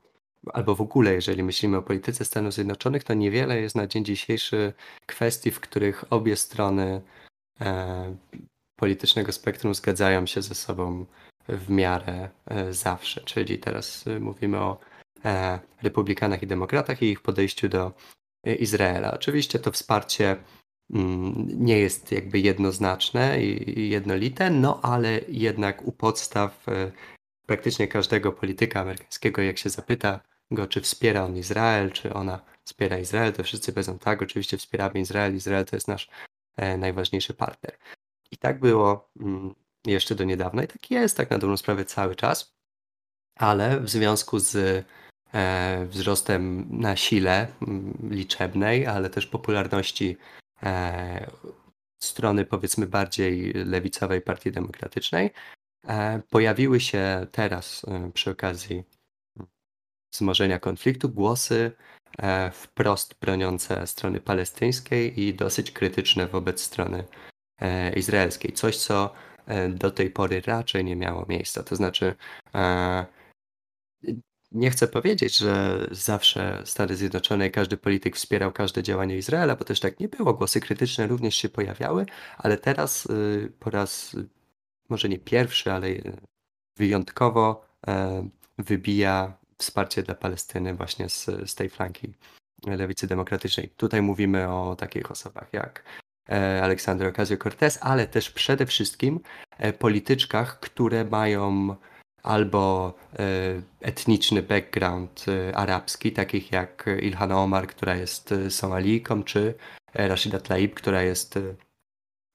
[0.52, 4.72] albo w ogóle, jeżeli myślimy o polityce Stanów Zjednoczonych, to niewiele jest na dzień dzisiejszy
[5.06, 7.02] kwestii, w których obie strony
[7.60, 8.16] e,
[8.76, 11.06] politycznego spektrum zgadzają się ze sobą
[11.48, 13.20] w miarę e, zawsze.
[13.20, 14.78] Czyli teraz mówimy o
[15.82, 17.92] republikanach i demokratach i ich podejściu do
[18.58, 19.14] Izraela.
[19.14, 20.36] Oczywiście to wsparcie
[20.90, 26.66] nie jest jakby jednoznaczne i jednolite, no ale jednak u podstaw
[27.46, 30.20] praktycznie każdego polityka amerykańskiego, jak się zapyta
[30.50, 35.00] go, czy wspiera on Izrael, czy ona wspiera Izrael, to wszyscy powiedzą tak, oczywiście wspieramy
[35.00, 36.08] Izrael, Izrael to jest nasz
[36.78, 37.78] najważniejszy partner.
[38.30, 39.54] I tak było mm,
[39.86, 42.56] jeszcze do niedawna i tak jest tak na dobrą sprawę cały czas,
[43.36, 44.84] ale w związku z
[45.34, 50.45] e, wzrostem na sile mm, liczebnej, ale też popularności e,
[52.02, 55.30] strony powiedzmy bardziej lewicowej Partii Demokratycznej,
[55.88, 58.84] e, pojawiły się teraz e, przy okazji
[60.12, 61.72] wzmożenia konfliktu głosy
[62.18, 67.04] e, wprost broniące strony palestyńskiej i dosyć krytyczne wobec strony
[67.60, 68.52] E, izraelskiej.
[68.52, 69.12] Coś, co
[69.46, 71.62] e, do tej pory raczej nie miało miejsca.
[71.62, 72.14] To znaczy,
[72.54, 73.06] e,
[74.56, 79.64] nie chcę powiedzieć, że zawsze Stany Zjednoczone i każdy polityk wspierał każde działanie Izraela, bo
[79.64, 80.34] też tak nie było.
[80.34, 82.06] Głosy krytyczne również się pojawiały,
[82.38, 83.08] ale teraz
[83.60, 84.16] po raz
[84.88, 85.88] może nie pierwszy, ale
[86.76, 87.66] wyjątkowo
[88.58, 92.14] wybija wsparcie dla Palestyny właśnie z, z tej flanki
[92.66, 93.68] lewicy demokratycznej.
[93.76, 95.82] Tutaj mówimy o takich osobach jak
[96.28, 99.20] E, Aleksandra Ocasio-Cortez, ale też przede wszystkim
[99.58, 101.76] e, polityczkach, które mają
[102.26, 103.22] albo e,
[103.80, 109.54] etniczny background arabski, takich jak Ilhan Omar, która jest Somalijką, czy
[109.94, 111.38] Rashida Tlaib, która jest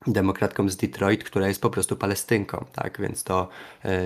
[0.07, 3.01] demokratką z Detroit, która jest po prostu Palestynką, tak?
[3.01, 3.49] Więc to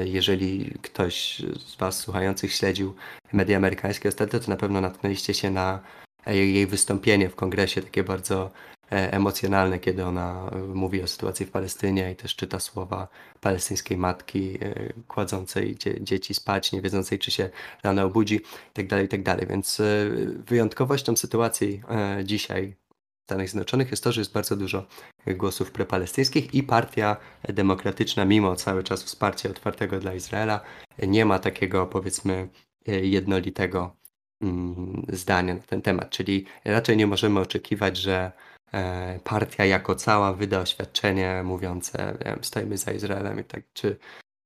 [0.05, 2.95] jeżeli ktoś z Was słuchających śledził
[3.33, 5.79] media amerykańskie ostatnio, to na pewno natknęliście się na
[6.27, 11.51] jej wystąpienie w kongresie, takie bardzo E, emocjonalne, kiedy ona e, mówi o sytuacji w
[11.51, 13.07] Palestynie i też czyta słowa
[13.41, 17.49] palestyńskiej matki e, kładzącej dzie dzieci spać, nie wiedzącej, czy się
[17.83, 19.35] rano obudzi itd., tak itd.
[19.35, 19.81] Tak Więc
[20.47, 21.81] wyjątkowością sytuacji
[22.23, 22.75] dzisiaj
[23.21, 24.85] w Stanach Zjednoczonych jest to, że jest bardzo dużo
[25.27, 30.61] głosów prepalestyńskich i partia demokratyczna, mimo cały czas wsparcia otwartego dla Izraela,
[31.07, 32.49] nie ma takiego powiedzmy
[32.87, 33.95] jednolitego
[34.41, 36.09] mm, zdania na ten temat.
[36.09, 38.54] Czyli raczej nie możemy oczekiwać, że E,
[39.23, 43.97] partia jako cała wyda oświadczenie mówiące, wiem, stoimy za Izraelem i tak, czy,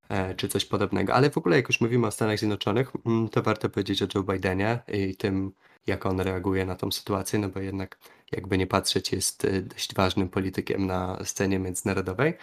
[0.10, 1.14] e, czy coś podobnego.
[1.14, 4.24] Ale w ogóle, jak już mówimy o Stanach Zjednoczonych, mm, to warto powiedzieć o Joe
[4.24, 5.52] Bidenie i tym,
[5.88, 8.00] jak on reaguje na tą sytuację, no bo jednak,
[8.32, 12.34] jakby nie patrzeć, jest e, dość ważnym politykiem na scenie międzynarodowej.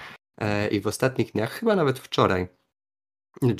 [0.70, 2.48] I w ostatnich dniach, chyba nawet wczoraj,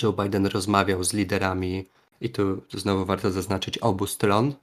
[0.03, 1.89] Joe Biden rozmawiał z liderami,
[2.21, 4.55] i tu znowu warto zaznaczyć obu stron,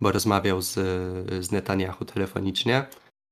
[0.00, 0.74] bo rozmawiał z,
[1.44, 2.86] z Netanyahu telefonicznie,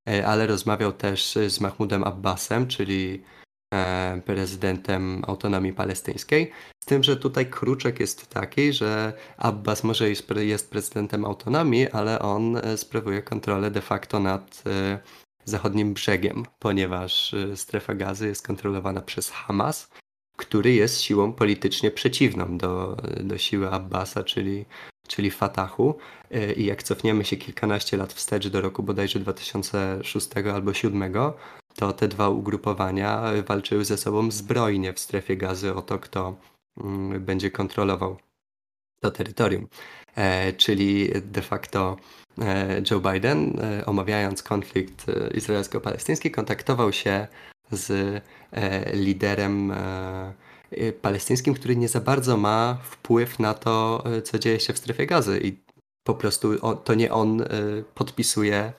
[0.09, 3.23] e, ale rozmawiał też z Mahmudem Abbasem, czyli
[3.75, 6.53] e, prezydentem autonomii palestyńskiej.
[6.85, 10.11] Z tym, że tutaj kruczek jest taki, że Abbas może
[10.45, 14.63] jest, prezydentem autonomii, ale on e, sprawuje kontrolę de facto nad
[15.45, 19.91] zachodnim brzegiem, ponieważ strefa gazy jest kontrolowana przez Hamas,
[20.39, 24.65] który jest siłą politycznie przeciwną do, do siły Abbasa, czyli
[25.09, 25.99] czyli Fatahu.
[26.31, 31.15] E, I jak cofniemy się kilkanaście lat wstecz do roku bodajże 2006 albo 2007,
[31.75, 36.37] to te dwa ugrupowania walczyły ze sobą zbrojnie w strefie gazy o to, kto
[36.81, 38.17] mm, będzie kontrolował
[39.01, 39.69] to terytorium.
[40.17, 41.97] E, czyli de facto
[42.39, 47.27] e, Joe Biden, omawiając konflikt izraelsko-palestyński, kontaktował się
[47.71, 48.23] z
[48.93, 49.73] liderem
[50.73, 55.07] Y, palestyńskim, który nie za bardzo ma wpływ na to, co dzieje się w strefie
[55.07, 55.59] gazy i
[56.05, 57.45] po prostu to nie on
[57.95, 58.73] podpisuje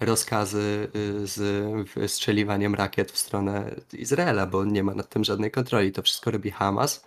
[0.00, 0.88] rozkazy
[1.24, 5.92] z strzeliwaniem rakiet w stronę Izraela, bo nie ma nad tym żadnej kontroli.
[5.92, 7.04] To wszystko robi Hamas,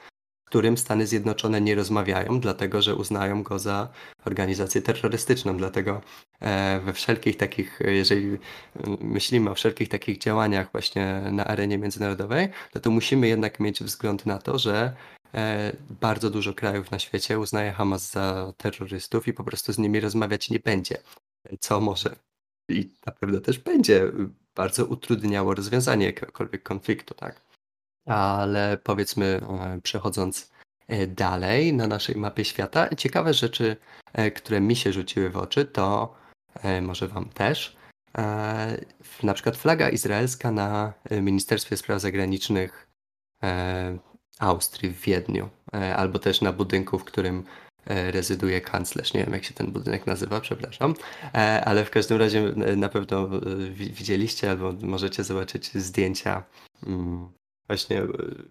[0.47, 3.89] którym Stany Zjednoczone nie rozmawiają, dlatego że uznają go za
[4.25, 5.57] organizację terrorystyczną.
[5.57, 6.01] Dlatego
[6.41, 8.38] e, we wszelkich takich, jeżeli
[8.99, 14.25] myślimy o wszelkich takich działaniach właśnie na arenie międzynarodowej, no to musimy jednak mieć wzgląd
[14.25, 14.95] na to, że
[15.33, 19.99] e, bardzo dużo krajów na świecie uznaje Hamas za terrorystów i po prostu z nimi
[19.99, 20.97] rozmawiać nie będzie.
[21.60, 22.15] Co może
[22.69, 24.12] i na pewno też będzie
[24.55, 27.46] bardzo utrudniało rozwiązanie jakiegokolwiek konfliktu, tak?
[28.08, 30.52] Ale powiedzmy, e, przechodząc
[30.88, 33.78] e, dalej na naszej mapie świata, ciekawe rzeczy,
[34.13, 36.15] e, które mi się rzuciły w oczy, to
[36.82, 37.78] może Wam też,
[39.24, 42.88] na przykład flaga izraelska na Ministerstwie Spraw Zagranicznych
[44.39, 45.50] Austrii w Wiedniu,
[45.96, 47.43] albo też na budynku, w którym
[47.86, 49.13] rezyduje kanclerz.
[49.13, 50.93] Nie wiem, jak się ten budynek nazywa, przepraszam,
[51.65, 52.41] ale w każdym razie
[52.76, 53.30] na pewno
[53.72, 56.43] widzieliście albo możecie zobaczyć zdjęcia
[56.88, 57.30] mm,
[57.67, 58.01] właśnie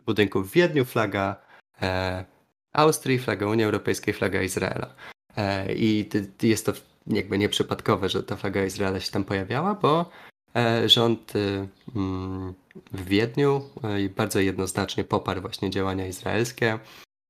[0.07, 1.37] budynków w Wiedniu, flaga
[2.73, 4.95] Austrii, flaga Unii Europejskiej, flaga Izraela.
[5.77, 6.09] I
[6.43, 6.73] jest to
[7.07, 10.11] jakby nieprzypadkowe, że ta flaga Izraela się tam pojawiała, bo
[10.57, 12.55] e, rząd y, mm,
[12.93, 16.79] w Wiedniu e, bardzo jednoznacznie poparł właśnie działania izraelskie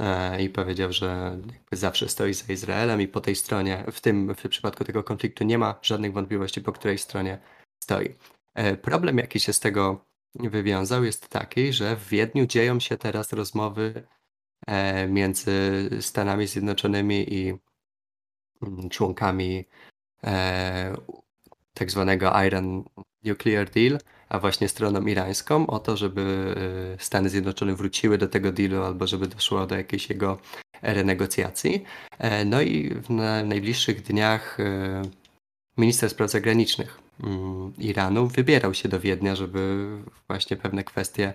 [0.03, 1.39] e, i powiedział, że
[1.73, 5.59] zawsze stoi za Izraelem i po tej stronie, w tym w przypadku tego konfliktu nie
[5.59, 7.39] ma żadnych wątpliwości, po której stronie
[7.85, 8.15] stoi.
[8.83, 14.07] Problem, jaki się z tego wywiązał, jest taki, że w Wiedniu dzieją się teraz rozmowy
[15.09, 17.55] między Stanami Zjednoczonymi i
[18.63, 19.65] Mm, członkami
[20.25, 20.97] e,
[21.75, 22.85] tak zwanego Iran
[23.25, 26.55] Nuclear Deal, a właśnie stroną irańską o to, żeby
[26.97, 30.39] e, Stany Zjednoczone wróciły do tego dealu albo żeby doszło do jakiejś jego
[30.83, 31.85] renegocjacji.
[32.19, 33.11] E, no i w
[33.45, 35.03] najbliższych dniach e,
[35.77, 37.06] minister spraw zagranicznych
[37.79, 39.89] Iranu wybierał się do Wiednia, żeby
[40.29, 41.35] właśnie pewne kwestie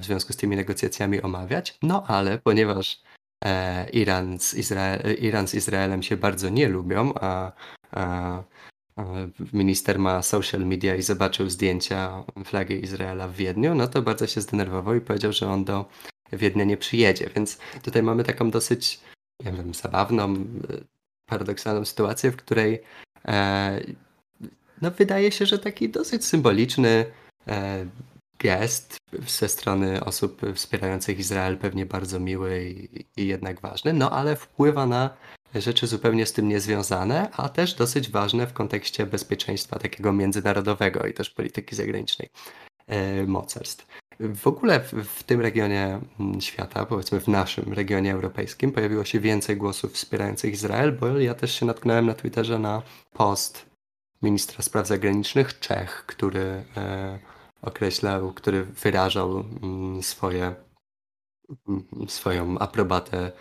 [0.00, 1.78] w związku z tymi negocjacjami omawiać.
[1.82, 3.02] No ale ponieważ
[3.44, 7.52] E, Iran z, Izrael, Iran z Izraelem się bardzo nie lubią, a,
[7.90, 8.42] a,
[9.52, 14.40] minister ma social media i zobaczył zdjęcia flagi Izraela w Wiedniu, no to bardzo się
[14.40, 15.84] zdenerwował i powiedział, że on do
[16.32, 17.30] Wiednia nie przyjedzie.
[17.34, 19.00] Więc tutaj mamy taką dosyć,
[19.44, 20.34] nie wiem, zabawną,
[21.26, 22.82] paradoksalną sytuację, w której
[23.24, 23.80] e,
[24.82, 27.04] no wydaje się, że taki dosyć symboliczny
[27.48, 27.86] e,
[28.38, 34.36] gest ze strony osób wspierających Izrael pewnie bardzo miły i, i, jednak ważny, no ale
[34.36, 35.10] wpływa na
[35.54, 41.14] rzeczy zupełnie z tym niezwiązane, a też dosyć ważne w kontekście bezpieczeństwa takiego międzynarodowego i
[41.14, 42.28] też polityki zagranicznej
[42.86, 43.86] e, mocarstw.
[44.20, 49.20] W ogóle w, w, tym regionie mm, świata, powiedzmy w naszym regionie europejskim, pojawiło się
[49.20, 53.67] więcej głosów wspierających Izrael, bo ja też się natknąłem na Twitterze na post
[54.22, 57.18] ministra spraw zagranicznych Czech, który e,
[57.62, 60.54] określał, który wyrażał mm, swoje,
[61.68, 63.32] mm, swoją aprobatę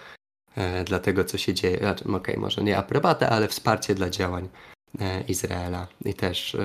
[0.55, 1.77] e, dla tego, co się dzieje.
[1.77, 4.49] Znaczy, okej, okay, może nie aprobatę, ale wsparcie dla działań
[4.99, 5.87] e, Izraela.
[6.05, 6.57] I też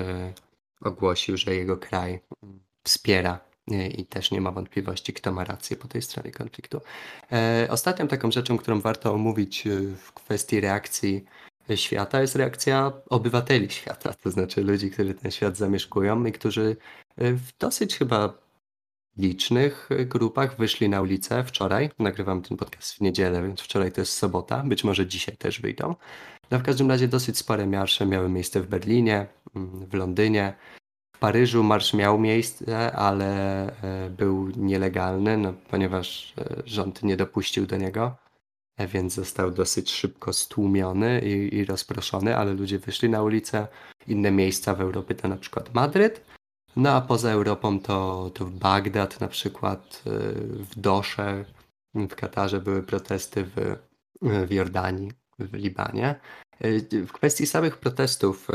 [0.81, 2.21] ogłosił, że jego kraj
[2.85, 3.41] wspiera
[3.99, 6.81] i też nie ma wątpliwości, kto ma rację po tej stronie konfliktu.
[7.69, 11.25] Ostatnią taką rzeczą, którą warto omówić w kwestii reakcji
[11.75, 16.77] świata jest reakcja obywateli świata, to znaczy ludzi, którzy ten świat zamieszkują i którzy
[17.17, 18.43] e, w dosyć chyba
[19.17, 21.91] licznych grupach wyszli na ulicę wczoraj.
[21.99, 25.95] Nagrywam ten podcast w niedzielę, więc wczoraj to jest sobota, być może dzisiaj też wyjdą.
[26.51, 30.55] No w każdym razie dosyć spore marsze miały miejsce w Berlinie, mm, w Londynie.
[31.17, 37.67] W Paryżu marsz miał miejsce, ale e, był nielegalny, no, ponieważ e, rząd nie dopuścił
[37.67, 38.17] do niego
[38.79, 43.69] więc został dosyć szybko stłumiony i, i rozproszony, ale ludzie wyszli na ulicę.
[44.07, 46.25] Inne miejsca w Europie to na przykład Madryt,
[46.77, 50.11] no a poza Europą to, to w Bagdad na przykład, y,
[50.65, 51.45] w Dosze,
[51.95, 53.77] w Katarze były protesty w,
[54.23, 56.21] w Jordanii, w Libanie.
[57.07, 58.49] W kwestii samych protestów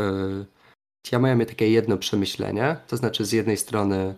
[1.12, 4.16] ja miałem takie jedno przemyślenie, to znaczy z jednej strony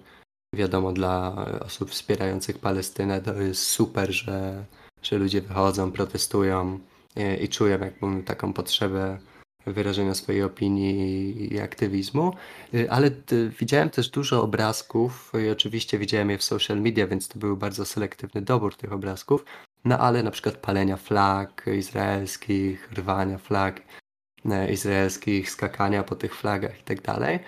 [0.56, 4.66] wiadomo dla osób wspierających Palestynę to jest super, że
[5.02, 6.80] że ludzie wychodzą, protestują
[7.16, 9.20] i, i czują jakby taką potrzebę
[9.66, 12.34] wyrażenia swojej opinii i aktywizmu,
[12.74, 13.12] y, ale
[13.60, 17.86] widziałem też dużo obrazków i oczywiście widziałem je w social media, więc to był bardzo
[17.86, 19.46] selektywny dobór tych obrazków,
[19.86, 23.82] no ale na przykład palenia flag izraelskich, rwania flag
[24.46, 27.40] e, izraelskich, skakania po tych flagach i tak dalej.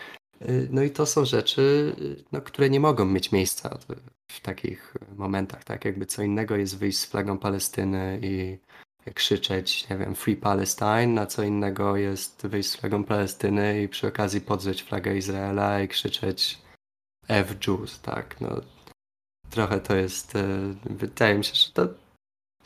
[0.69, 1.95] No i to są rzeczy,
[2.31, 3.77] no, które nie mogą mieć miejsca
[4.31, 5.85] w takich momentach, tak?
[5.85, 8.57] Jakby co innego jest wyjść z flagą Palestyny i
[9.13, 14.07] krzyczeć, nie wiem, Free Palestine, a co innego jest wyjść z flagą Palestyny i przy
[14.07, 16.61] okazji podrzeć flagę Izraela i krzyczeć
[17.27, 18.41] F Jews, tak?
[18.41, 18.61] No,
[19.49, 20.39] trochę to jest, y,
[20.89, 21.87] wydaje mi się, że to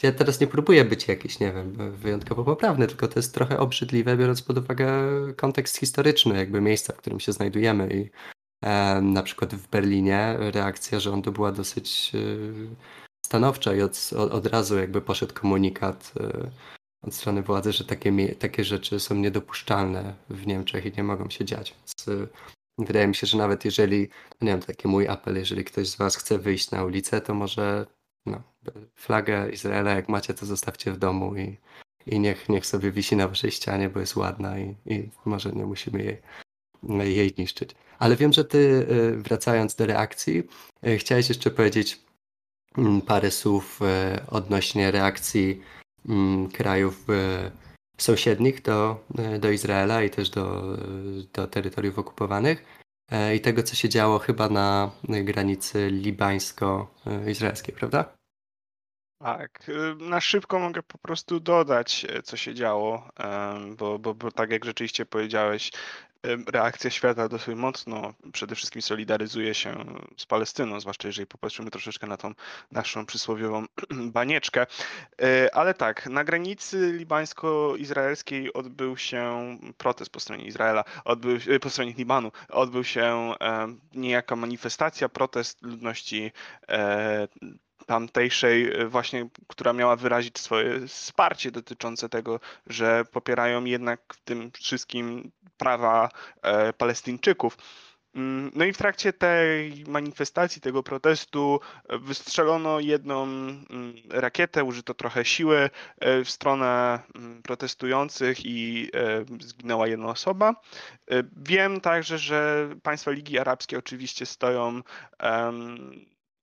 [0.04, 4.18] ja teraz nie próbuję być jakiś, nie wiem, wyjątkowo poprawny, tylko to jest trochę obrzydliwe,
[4.18, 4.88] biorąc pod uwagę
[5.36, 7.90] kontekst historyczny, jakby miejsca, w którym się znajdujemy.
[7.94, 8.10] I
[8.68, 12.20] e, na przykład w Berlinie reakcja rządu była dosyć e,
[13.26, 16.52] stanowcza i od, od, razu jakby poszedł komunikat e,
[17.02, 21.46] od strony władzy, że takie, takie rzeczy są niedopuszczalne w Niemczech i nie mogą się
[21.46, 21.76] dziać.
[21.78, 22.28] Więc, e,
[22.78, 24.10] wydaje mi się, że nawet jeżeli,
[24.42, 27.86] nie wiem, taki mój apel, jeżeli ktoś z Was chce wyjść na ulicę, to może
[28.26, 28.44] no,
[28.96, 31.58] flagę Izraela, jak macie, to zostawcie w domu i,
[32.06, 35.66] i niech, niech sobie wisi na waszej ścianie, bo jest ładna i, i może nie
[35.66, 36.22] musimy jej
[37.16, 37.76] jej niszczyć.
[38.00, 40.44] Ale wiem, że ty wracając do reakcji,
[40.98, 42.02] chciałeś jeszcze powiedzieć
[42.78, 43.80] mm, parę słów
[44.28, 45.62] odnośnie reakcji
[46.10, 47.06] mm, krajów
[47.98, 49.06] sąsiednich do,
[49.40, 50.78] do Izraela i też do,
[51.34, 52.85] do terytoriów okupowanych
[53.36, 58.16] i tego, co się działo chyba na granicy libańsko-izraelskiej, prawda?
[59.20, 63.10] Tak, y, na szybko mogę po prostu dodać, e, co się działo,
[63.78, 65.72] bo, bo, bo tak jak rzeczywiście powiedziałeś,
[66.48, 69.86] reakcja świata dosyć mocno przede wszystkim solidaryzuje się
[70.18, 72.34] z Palestyną, zwłaszcza jeżeli popatrzymy troszeczkę na tą
[72.72, 73.66] naszą przysłowiową
[74.20, 74.66] banieczkę.
[75.22, 81.70] E, ale tak, na granicy libańsko-izraelskiej odbył się protest po stronie Izraela, odbył, e, po
[81.70, 83.34] stronie Libanu, odbył się
[83.94, 86.32] niejaka manifestacja, protest ludności
[87.86, 94.52] tamtejszej e, właśnie, która miała wyrazić swoje wsparcie dotyczące tego, że popierają jednak w tym
[94.52, 96.10] wszystkim prawa
[96.42, 97.58] e, Palestyńczyków.
[98.16, 101.60] Mm, no i w trakcie tej manifestacji, tego protestu
[101.90, 103.66] e, wystrzelono jedną mm,
[104.10, 105.70] rakietę, użyto trochę siły
[106.26, 108.90] w stronę mm, protestujących i
[109.42, 110.56] zginęła jedna osoba.
[111.38, 114.82] Wiem także, że państwa Ligi Arabskie oczywiście stoją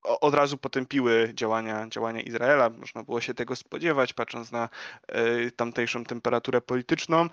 [0.02, 2.70] od razu potępiły działania, działania Izraela.
[2.70, 4.68] Można było się tego spodziewać, patrząc na
[5.08, 7.22] e, tamtejszą temperaturę polityczną.
[7.22, 7.28] E,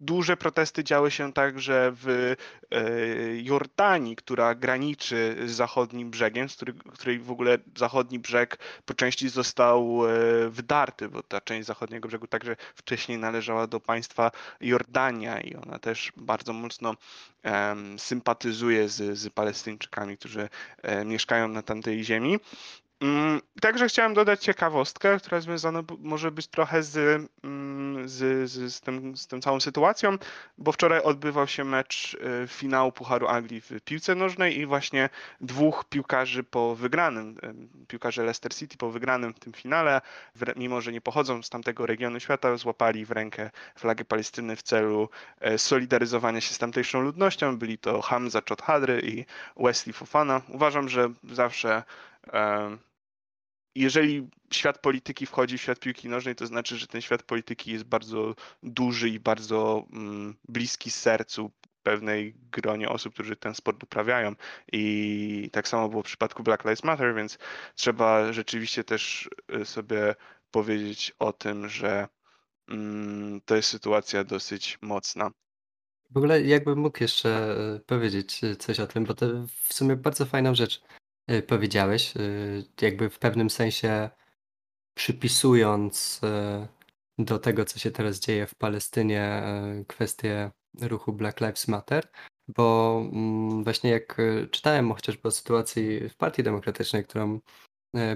[0.00, 2.76] duże protesty działy się także w e,
[3.42, 6.56] Jordanii, która graniczy z zachodnim brzegiem, z
[6.92, 10.00] której w ogóle zachodni brzeg po części został
[10.48, 16.12] wydarty, bo ta część zachodniego brzegu także wcześniej należała do państwa Jordania i ona też
[16.16, 16.94] bardzo mocno
[17.96, 20.48] sympatyzuje z, z Palestyńczykami, którzy
[21.04, 22.38] mieszkają na tamtej ziemi.
[23.00, 26.96] Mm, także chciałem dodać ciekawostkę, która związana może być trochę z,
[27.44, 30.18] mm, z, z, z, tym, z tą całą sytuacją,
[30.58, 35.08] bo wczoraj odbywał się mecz y, finału Pucharu Anglii w piłce nożnej i właśnie
[35.40, 37.36] dwóch piłkarzy po wygranym,
[37.88, 40.00] piłkarze Leicester City po wygranym w tym finale,
[40.56, 45.08] mimo że nie pochodzą z tamtego regionu świata, złapali w rękę flagę Palestyny w celu
[45.40, 47.58] e, solidaryzowania się z tamtejszą ludnością.
[47.58, 49.24] Byli to Hamza Chodhadry i
[49.64, 50.40] Wesley Fofana.
[50.48, 51.82] Uważam, że zawsze
[53.74, 57.84] jeżeli świat polityki wchodzi w świat piłki nożnej, to znaczy, że ten świat polityki jest
[57.84, 61.52] bardzo duży i bardzo mm, bliski sercu
[61.82, 64.34] pewnej gronie osób, którzy ten sport uprawiają.
[64.72, 67.38] I tak samo było w przypadku Black Lives Matter, więc
[67.74, 70.14] trzeba rzeczywiście też y, sobie
[70.50, 72.08] powiedzieć o tym, że
[72.68, 75.30] mm, to jest sytuacja dosyć mocna.
[76.10, 79.96] W ogóle jakbym mógł jeszcze y, powiedzieć y, coś o tym, bo to w sumie
[79.96, 80.82] bardzo fajną rzecz
[81.30, 84.10] Y, powiedziałeś, y, jakby w pewnym sensie
[84.94, 86.20] przypisując
[87.18, 89.42] y, do tego, co się teraz dzieje w Palestynie,
[89.88, 90.50] kwestię
[90.80, 92.08] ruchu Black Lives Matter,
[92.48, 94.16] bo mm, właśnie jak
[94.50, 97.40] czytałem chociażby o sytuacji w Partii Demokratycznej, którą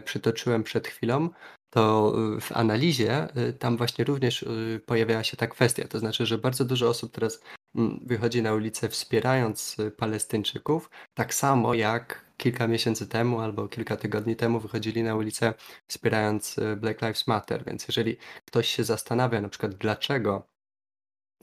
[0.04, 1.30] przytoczyłem przed chwilą,
[1.70, 3.28] to w analizie
[3.58, 4.44] tam właśnie również
[4.86, 5.88] pojawiała się ta kwestia.
[5.88, 7.42] To znaczy, że bardzo dużo osób teraz
[7.74, 14.36] mm, wychodzi na ulicę wspierając Palestyńczyków, tak samo jak kilka miesięcy temu albo kilka tygodni
[14.36, 15.54] temu wychodzili na ulicę
[15.88, 17.64] wspierając e, Black Lives Matter.
[17.64, 20.46] Więc jeżeli ktoś się zastanawia na przykład dlaczego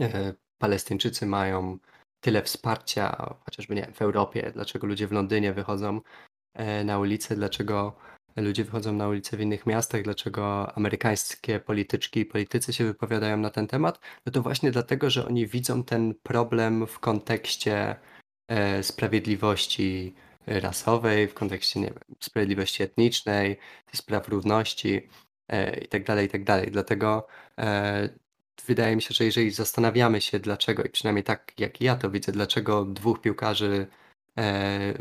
[0.02, 1.78] e, Palestyńczycy mają
[2.20, 6.02] tyle wsparcia, chociażby nie wiem, w Europie, dlaczego ludzie w Londynie wychodzą
[6.54, 7.96] e, na ulicę, dlaczego
[8.36, 13.50] ludzie wychodzą na ulicę w innych miastach, dlaczego amerykańskie polityczki i politycy się wypowiadają na
[13.50, 17.96] ten temat, no to właśnie dlatego, że oni widzą ten problem w kontekście
[18.82, 20.16] sprawiedliwości
[20.48, 23.58] rasowej, w kontekście nie wiem, sprawiedliwości etnicznej,
[23.94, 25.10] spraw równości
[25.48, 26.46] e, itd., tak itd.
[26.46, 27.28] Tak Dlatego
[27.60, 28.10] e,
[28.66, 32.32] wydaje mi się, że jeżeli zastanawiamy się dlaczego, i przynajmniej tak jak ja to widzę,
[32.32, 33.88] dlaczego dwóch piłkarzy
[34.38, 34.94] e,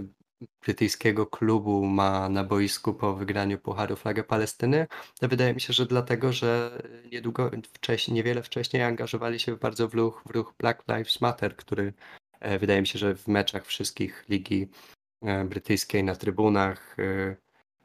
[0.62, 4.86] brytyjskiego klubu ma na boisku po wygraniu Pucharu flagę Palestyny,
[5.20, 6.82] to wydaje mi się, że dlatego, że
[7.12, 11.92] niedługo wcześniej, niewiele wcześniej angażowali się bardzo w ruch, w ruch Black Lives Matter, który
[12.60, 14.68] wydaje mi się, że w meczach wszystkich ligi
[15.44, 16.96] brytyjskiej na trybunach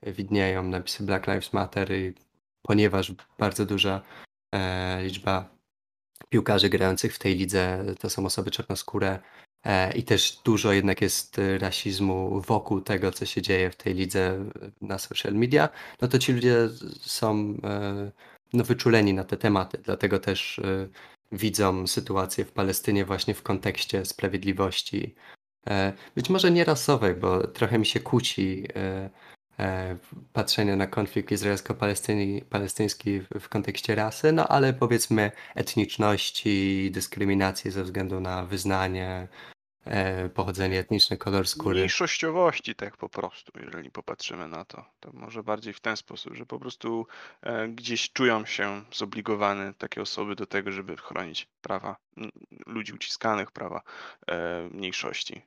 [0.04, 1.90] e, widnieją napisy Black Lives Matter,
[2.62, 4.02] ponieważ bardzo duża
[4.56, 5.50] e, liczba
[6.30, 9.20] piłkarzy grających w tej lidze to są osoby czarnoskóre
[9.96, 14.46] i też dużo jednak jest rasizmu wokół tego, co się dzieje w tej lidze
[14.82, 15.70] na social media,
[16.02, 16.70] no to ci ludzie
[17.00, 17.58] są
[18.54, 20.62] no, wyczuleni na te tematy, dlatego też
[21.32, 25.39] widzą sytuację w Palestynie właśnie w kontekście sprawiedliwości E,
[26.16, 29.10] być może nie rasowej, bo trochę mi się kłóci e,
[29.60, 29.98] e,
[30.34, 38.46] patrzenie na konflikt izraelsko-palestyński w kontekście rasy, no ale powiedzmy etniczności, dyskryminacji ze względu na
[38.46, 39.28] wyznanie,
[39.86, 41.76] e, pochodzenie etniczne, kolor skóry.
[41.76, 44.86] Mniejszościowości, tak po prostu, jeżeli popatrzymy na to.
[45.00, 47.08] To może bardziej w ten sposób, że po prostu
[47.42, 51.96] e, gdzieś czują się zobligowane takie osoby do tego, żeby chronić prawa
[52.66, 53.82] ludzi uciskanych, prawa
[54.28, 55.42] e, mniejszości.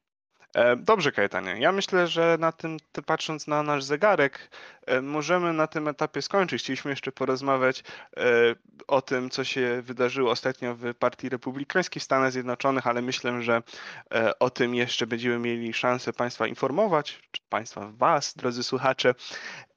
[0.54, 1.56] E, Dobrze, Kajetanie.
[1.58, 4.50] Ja myślę, że na tym, ty patrząc na nasz zegarek,
[4.86, 6.62] e, możemy na tym etapie skończyć.
[6.62, 7.84] Chcieliśmy jeszcze porozmawiać
[8.16, 8.22] e,
[8.88, 13.62] o tym, co się wydarzyło ostatnio w Partii Republikańskiej w Stanach Zjednoczonych, ale myślę, że
[14.40, 19.14] o tym jeszcze będziemy mieli szansę Państwa informować, czy Państwa, Was, drodzy słuchacze.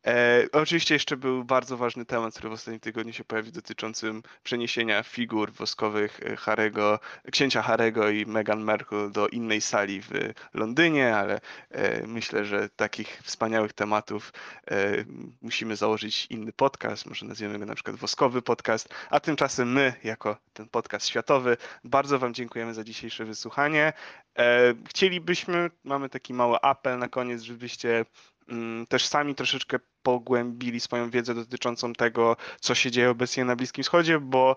[0.05, 5.03] E, oczywiście jeszcze był bardzo ważny temat, który w ostatnim tygodniu się pojawił, dotyczącym przeniesienia
[5.03, 6.99] figur woskowych e, Harego,
[7.31, 10.09] księcia Harego i Meghan Markle do innej sali w
[10.53, 11.41] Londynie, ale
[11.71, 14.33] e, myślę, że takich wspaniałych tematów
[14.71, 15.05] e,
[15.41, 20.37] musimy założyć inny podcast, może nazwiemy go na przykład Woskowy Podcast, a tymczasem my, jako
[20.53, 23.93] ten podcast światowy, bardzo Wam dziękujemy za dzisiejsze wysłuchanie.
[24.37, 28.05] E, Chcielibyśmy, mamy taki mały apel na koniec, żebyście
[28.49, 33.83] mm, też sami troszeczkę pogłębili swoją wiedzę dotyczącą tego, co się dzieje obecnie na Bliskim
[33.83, 34.55] Wschodzie, bo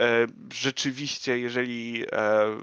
[0.00, 2.56] e, rzeczywiście, jeżeli e,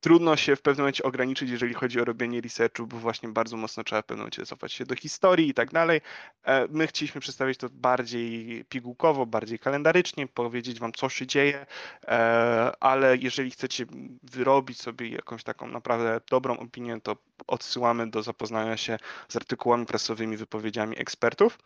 [0.00, 3.84] trudno się w pewnym momencie ograniczyć, jeżeli chodzi o robienie researchu, bo właśnie bardzo mocno
[3.84, 6.00] trzeba w pewnym momencie cofać się do historii i tak dalej.
[6.44, 11.66] E, My chcieliśmy przedstawić to bardziej pigułkowo, bardziej kalendarycznie, powiedzieć wam, co się dzieje,
[12.08, 13.86] e, ale jeżeli chcecie
[14.22, 20.36] wyrobić sobie jakąś taką naprawdę dobrą opinię, to odsyłamy do zapoznania się z artykułami prasowymi,
[20.36, 21.58] wypowiedziami ekspertów.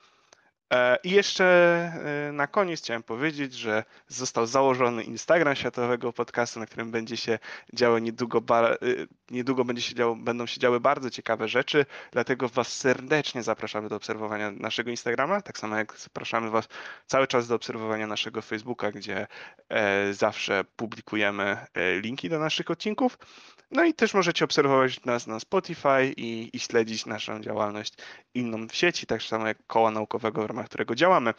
[0.72, 1.44] E, I jeszcze
[2.28, 7.38] e, na koniec chciałem powiedzieć, że został założony Instagram Światowego Podcastu, na którym będzie się
[7.74, 8.42] działo niedługo,
[8.82, 13.88] y, niedługo będzie się działo, będą się działy bardzo ciekawe rzeczy, dlatego Was serdecznie zapraszamy
[13.88, 16.68] do obserwowania naszego Instagrama, tak samo jak zapraszamy Was
[17.06, 19.26] cały czas do obserwowania naszego Facebooka, gdzie
[19.68, 23.18] e, zawsze publikujemy e, linki do naszych odcinków.
[23.72, 27.94] No i też możecie obserwować nas na Spotify i, i śledzić naszą działalność
[28.34, 31.34] inną w sieci, tak samo jak koła naukowego, w ramach którego działamy.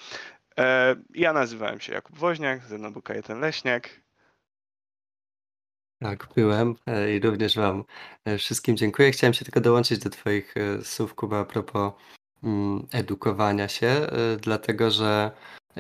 [0.60, 3.90] E, Ja nazywałem się Jakub Woźniak, ze mną był Kajetan Leśniak.
[6.00, 7.84] Tak, byłem e, i również Wam
[8.26, 9.12] e, wszystkim dziękuję.
[9.12, 11.94] Chciałem się tylko dołączyć do Twoich słów, Kuba, a propos
[12.44, 14.08] mm, edukowania się,
[14.42, 15.32] dlatego że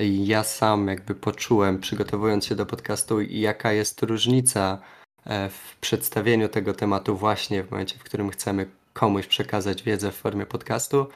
[0.10, 4.82] ja sam jakby poczułem, przygotowując się do podcastu, jaka jest różnica
[5.50, 10.46] w przedstawieniu tego tematu właśnie w momencie, w którym chcemy komuś przekazać wiedzę w formie
[10.46, 11.08] podcastu,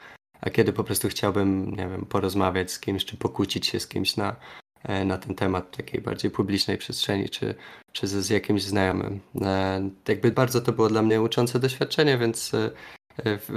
[0.41, 4.17] a kiedy po prostu chciałbym, nie wiem, porozmawiać z kimś, czy pokłócić się z kimś
[4.17, 4.35] na,
[4.83, 7.55] e, na ten temat takiej bardziej publicznej przestrzeni, czy,
[7.91, 9.19] czy z, z jakimś znajomym.
[9.41, 12.71] E, Jakby bardzo to było dla mnie uczące doświadczenie, więc e,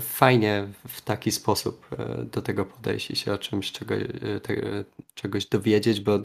[0.00, 1.86] fajnie w taki sposób
[2.32, 3.94] do tego podejść i się o czymś czego,
[4.42, 4.54] te,
[5.14, 6.18] czegoś dowiedzieć, bo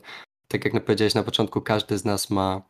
[0.47, 2.61] tak jak powiedziałeś na początku, każdy z nas ma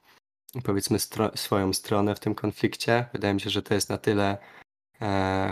[0.63, 3.05] powiedzmy stro, swoją stronę w tym konflikcie.
[3.13, 4.37] Wydaje mi się, że to jest na tyle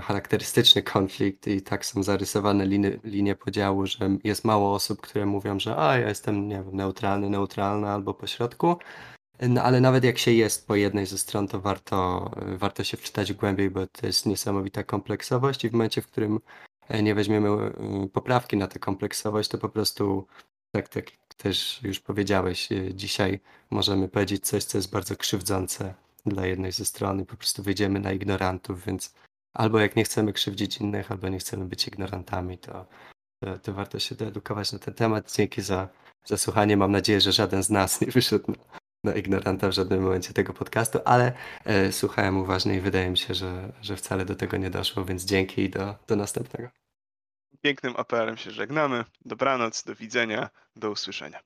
[0.01, 5.59] charakterystyczny konflikt i tak są zarysowane linie, linie podziału, że jest mało osób, które mówią,
[5.59, 8.77] że a ja jestem nie wiem, neutralny, neutralna albo pośrodku.
[9.49, 13.33] No, ale nawet jak się jest po jednej ze stron, to warto, warto się wczytać
[13.33, 16.39] głębiej, bo to jest niesamowita kompleksowość i w momencie, w którym
[16.89, 17.71] e, nie weźmiemy e,
[18.13, 20.27] poprawki na tę kompleksowość, to po prostu,
[20.71, 21.05] tak, tak
[21.37, 23.39] też już powiedziałeś, e, dzisiaj
[23.69, 25.93] możemy powiedzieć coś, co jest bardzo krzywdzące
[26.25, 29.13] dla jednej ze stron i po prostu wyjdziemy na ignorantów, więc
[29.53, 32.85] albo jak nie chcemy krzywdzić innych, albo nie chcemy być ignorantami, to,
[33.43, 35.35] to, to warto się doedukować na ten temat.
[35.35, 35.89] Dzięki za,
[36.25, 36.77] za słuchanie.
[36.77, 38.57] Mam nadzieję, że żaden z nas nie wyszedł na,
[39.03, 41.33] na ignoranta w żadnym momencie tego podcastu, ale
[41.65, 45.25] e, słuchałem uważnie i wydaje mi się, że, że wcale do tego nie doszło, więc
[45.25, 46.69] dzięki i do, do następnego.
[47.61, 49.05] Pięknym apelem się żegnamy.
[49.25, 51.39] Dobranoc, do widzenia, do usłyszenia.